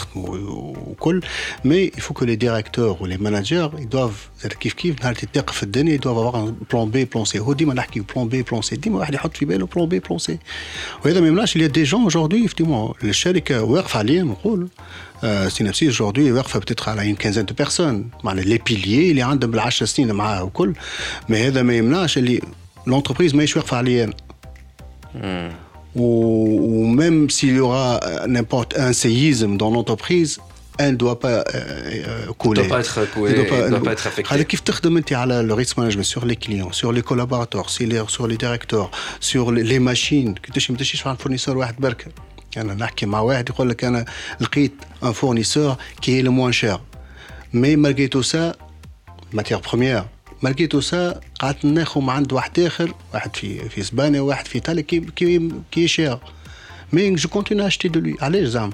[1.64, 6.54] mais il faut que les directeurs ou les managers, ils doivent, ils doivent avoir un
[6.70, 7.38] plan B, plan C.
[8.12, 8.68] plan B, plan C.
[8.78, 9.04] Dis-moi,
[9.74, 10.38] plan B, plan C.
[11.04, 14.68] Il y a des gens aujourd'hui, effectivement, les شركة واقفة عليه نقول
[15.48, 18.04] سينابسيس aujourd'hui واقفة peut-être على une quinzaine de personnes.
[18.24, 20.74] Les piliers اللي عندهم بالعشر سنين معاها وكل.
[21.28, 22.40] Mais هذا ما يمنعش اللي
[22.88, 24.10] l'entreprise ماهيش واقفة عليه.
[25.96, 30.32] ou, même s'il y aura n'importe un séisme dans l'entreprise,
[30.78, 32.60] elle ne doit pas euh, couler.
[32.60, 34.44] Elle ne doit pas être coulée, elle doit pas, doit pas être affectée.
[34.44, 38.36] كيف تخدم انت على le risk management sur les clients, sur les collaborateurs, sur les
[38.36, 42.08] directeurs, sur les machines كيفاش ما تمشيش مع فورنيسور واحد برك.
[42.56, 44.04] انا نحكي مع واحد يقول لك انا
[44.40, 44.72] لقيت
[45.04, 46.80] ان فورنيسور كي هي لو موان شير
[47.54, 48.54] مي مالغي تو سا
[49.32, 50.04] ماتيغ بروميير
[50.45, 54.55] مالغي تو سا قعدت ناخذ من عند واحد آخر واحد في في إسبانيا وواحد في
[54.55, 56.17] إيطاليا كي كي كي شير
[56.93, 58.73] مي جو كونتيني اشتي دو لوي علاش زعما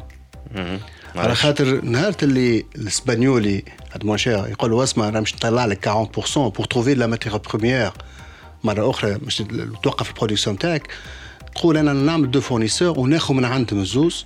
[1.15, 5.89] على خاطر نهار اللي الاسبانيولي هاد موان شير يقول له اسمع أنا باش نطلع لك
[5.89, 7.91] 40% بور تروفي لا ماتيغ بروميير
[8.63, 9.43] مرة أخرى باش
[9.83, 10.87] توقف البرودكسيون تاعك.
[11.55, 14.25] تقول أنا نعمل دو فورنيسور وناخذ من عندهم الزوز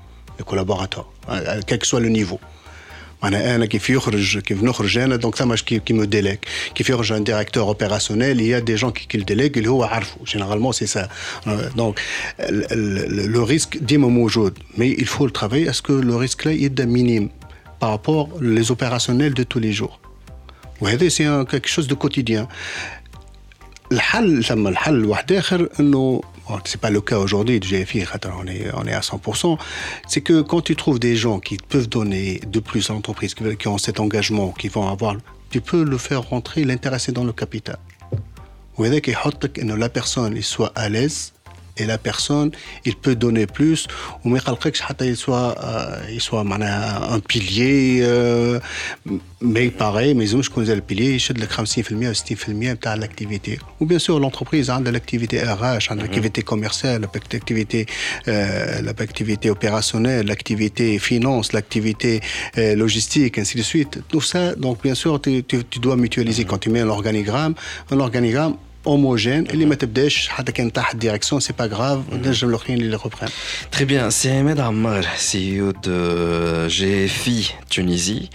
[0.40, 1.06] le collaborateur,
[1.66, 2.40] quel que soit le niveau.
[3.24, 7.62] انا كيف يخرج كيف نخرج انا دونك ثما كي مو ديليك كيف يخرج ان ديريكتور
[7.62, 11.08] اوبيراسيونيل il y a des gens qui le délèguent اللي هو عارفه généralement c'est ça
[11.76, 12.00] donc
[12.38, 16.80] le risque ديما موجود mais il faut le travailler est-ce que le risque là est
[16.86, 17.28] minime
[17.80, 20.00] par rapport les opérationnels de tous les jours
[20.80, 22.48] وهذا c'est quelque chose de quotidien
[23.92, 26.22] الحل ثم الحل واحد اخر انه
[26.65, 28.05] c'est pas le cas aujourd'hui de GFI,
[28.37, 29.57] on est, on est à 100%,
[30.07, 33.67] c'est que quand tu trouves des gens qui peuvent donner de plus à l'entreprise, qui
[33.67, 35.15] ont cet engagement, qui vont avoir,
[35.49, 37.77] tu peux le faire rentrer, l'intéresser dans le capital.
[38.77, 41.33] Ou que la personne soit à l'aise
[41.77, 42.51] et la personne
[42.85, 43.87] il peut donner plus.
[44.23, 44.39] Ou mais
[45.01, 48.59] il soit euh, il soit un pilier euh,
[49.41, 53.59] mais pareil mais je connais le pilier il de 50% ou 60% de l'activité.
[53.79, 57.85] Ou bien sûr l'entreprise a de l'activité RH a de l'activité commerciale l'activité
[58.27, 62.21] euh, l'activité opérationnelle l'activité finance l'activité
[62.55, 63.99] logistique ainsi de suite.
[64.07, 66.45] Tout ça donc bien sûr tu, tu dois mutualiser.
[66.45, 67.55] Quand tu mets un organigramme
[67.91, 68.55] un organigramme
[68.85, 69.45] homogène.
[71.39, 71.99] C'est pas grave.
[71.99, 72.21] Mm -hmm.
[73.69, 74.09] Très bien.
[74.11, 76.67] C'est Ahmed Ammar, CEO de
[77.69, 78.29] Tunisie.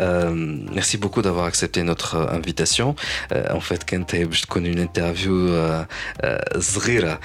[0.00, 0.30] Euh,
[0.78, 2.94] merci beaucoup d'avoir accepté notre invitation.
[3.32, 5.38] Euh, en fait, كانت باش تكون une interview
[6.58, 7.20] صغيرة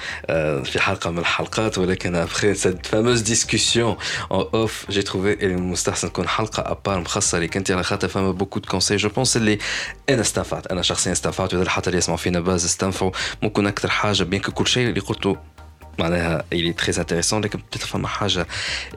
[0.64, 3.96] في حلقة من الحلقات ولكن après cette fameuse discussion
[4.30, 8.60] en off, j'ai trouvé المستحسن تكون حلقة ابار مخصصة لك انت على خاطر فما beaucoup
[8.60, 8.98] de conseils.
[8.98, 9.58] Je pense اللي
[10.08, 13.10] انا استنفعت انا شخصيا استنفعت وهذا حتى اللي يسمعوا فينا باز استنفعوا
[13.42, 15.36] ممكن اكثر حاجة بين كل شيء اللي قلته
[15.98, 18.46] معناها اللي تري انتريسون لكن فما حاجه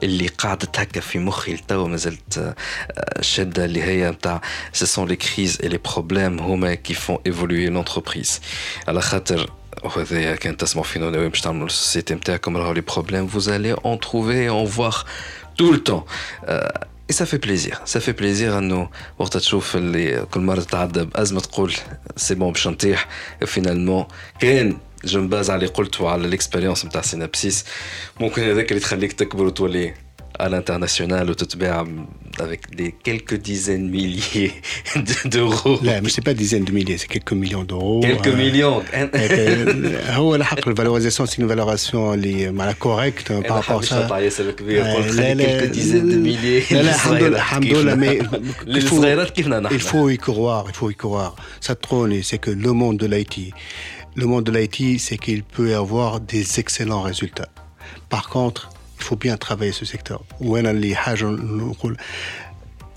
[0.02, 2.54] اللي قعدت هكا في مخي لتوا مازلت
[3.20, 4.40] شاده اللي هي نتاع
[4.72, 8.40] سو سون لي كريز اي لي بروبليم هما كي فون ايفولوي لونتربريز
[8.88, 9.50] على خاطر
[9.84, 13.96] وهذا كان تسمعوا فينا ناوي باش تعملوا السوسيتي نتاعكم راهو لي بروبليم vous allez en
[13.96, 15.06] trouver en voir
[15.58, 16.04] tout le temps
[17.10, 21.40] Et ça fait plaisir, ça fait plaisir انه وقت تشوف اللي كل مره تعدى بازمه
[21.40, 21.74] تقول
[22.16, 23.08] سي بون باش نطيح
[23.44, 24.04] finalement
[24.40, 27.64] كان جو مباز على اللي قلته على الاكسبيريونس نتاع سينابسيس
[28.20, 29.94] ممكن هذاك اللي تخليك تكبر وتولي
[30.40, 31.86] à l'international au تتباع
[32.40, 34.52] avec des quelques dizaines de milliers
[35.24, 35.82] d'euros.
[35.82, 38.00] لا مش pas dizaines de milliers, c'est quelques millions d'euros.
[38.00, 38.82] Quelques millions.
[40.10, 43.92] هو الحق الفالوريزاسيون سي فالوريزاسيون اللي معناها كوريكت par rapport à ça.
[43.92, 46.72] لا لا quelques dizaines de milliers.
[46.72, 48.26] لا لا الحمد لله الحمد لله mais
[48.66, 49.74] للصغيرات كيفنا نحن.
[49.74, 51.34] Il faut y croire, il faut y croire.
[51.60, 53.54] Ça trône, c'est que le monde de l'IT
[54.15, 57.49] le monde de l'IT, c'est qu'il peut y avoir des excellents résultats.
[58.09, 60.23] Par contre, il faut bien travailler ce secteur.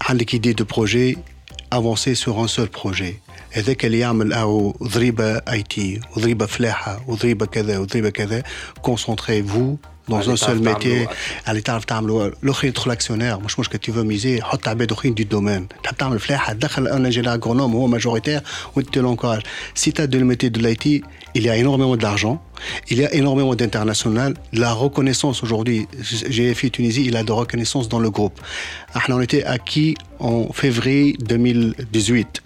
[0.09, 1.17] A idée de projet,
[1.71, 3.21] avancer sur un seul projet.
[3.56, 8.44] هذاك اللي يعمل او ضريبه اي تي وضريبه فلاحه وضريبه كذا وضريبه كذا
[8.88, 9.78] concentrez-vous
[10.10, 11.10] dans un seul métier
[11.50, 15.24] اللي تعرف تعملوا الاخر يدخل اكسيونير مش مشكل tu veux miser حط عباد اخرين du
[15.34, 18.42] domaine تحب تعمل فلاحه تدخل un ingénieur agronome هو majoritaire
[18.76, 19.44] وانت tu l'encourages
[19.76, 20.86] si tu as de métier de l'IT
[21.36, 22.42] il y a énormément d'argent
[22.92, 24.36] il y a énormément d'international.
[24.54, 25.88] La reconnaissance aujourd'hui,
[26.36, 28.40] GFI Tunisie, il a de reconnaissance dans le groupe.
[29.10, 32.44] On était acquis en février 2018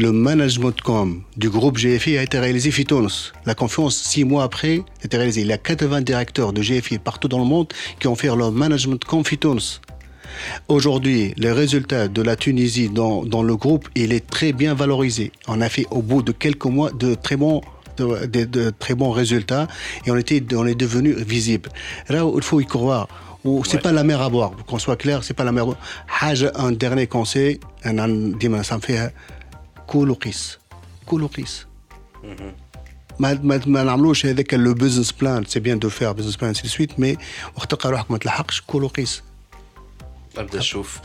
[0.00, 3.06] le management com du groupe GFI a été réalisé Fitons.
[3.44, 5.42] La confiance, six mois après, a été réalisée.
[5.42, 7.66] Il y a 80 directeurs de GFI partout dans le monde
[7.98, 9.58] qui ont fait leur management com Fitons.
[10.68, 15.32] Aujourd'hui, les résultats de la Tunisie dans, dans, le groupe, il est très bien valorisé.
[15.48, 17.60] On a fait au bout de quelques mois de très bons
[17.98, 19.68] de, de, de très bons résultats
[20.06, 21.68] et on, était, on est devenu visible.
[22.08, 23.06] Là, il faut y croire.
[23.44, 23.80] C'est ouais.
[23.80, 25.66] pas la mer à boire, qu'on soit clair, c'est pas la mer.
[26.54, 27.96] Un dernier conseil, un
[28.62, 29.12] ça me fait
[29.90, 30.58] كولوا قيس.
[31.06, 31.66] كولوا قيس.
[33.18, 36.68] ما ما ما نعملوش هذاك لو بزنس بلان سي بيان دو فير بزنس بلان سي
[36.68, 37.16] سويت مي
[37.56, 39.22] وقت تلقى روحك ما تلحقش كولوا قيس.
[40.38, 40.98] أبدأ شوف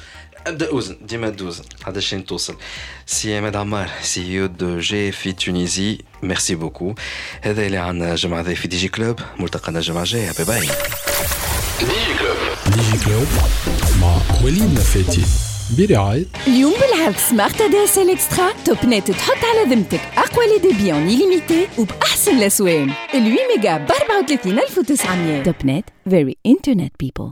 [0.47, 0.97] أبدأ أوزن.
[1.01, 2.57] ديما دوزن هذا الشيء توصل.
[3.05, 5.97] سي عماد عمار سي أو دو جي في تونيزي.
[6.23, 6.95] ميرسي بوكو
[7.41, 9.19] هذا اللي عندنا جمعة في دي جي كلوب.
[9.39, 10.67] ملتقانا الجمعة الجاية باي باي
[11.79, 12.37] دي جي كلوب.
[12.75, 13.27] دي جي كلوب
[14.01, 15.25] مع وليد نفاتي
[15.77, 18.51] برعاية اليوم بالعرض سمارت دي اس ال إكسترا.
[18.65, 23.77] توب نت تحط على ذمتك أقوى لي ديبي اون ليميتي وبأحسن الاسوان ال 8 ميجا
[23.77, 27.23] ب 34900 توب نت فيري انترنت بيبل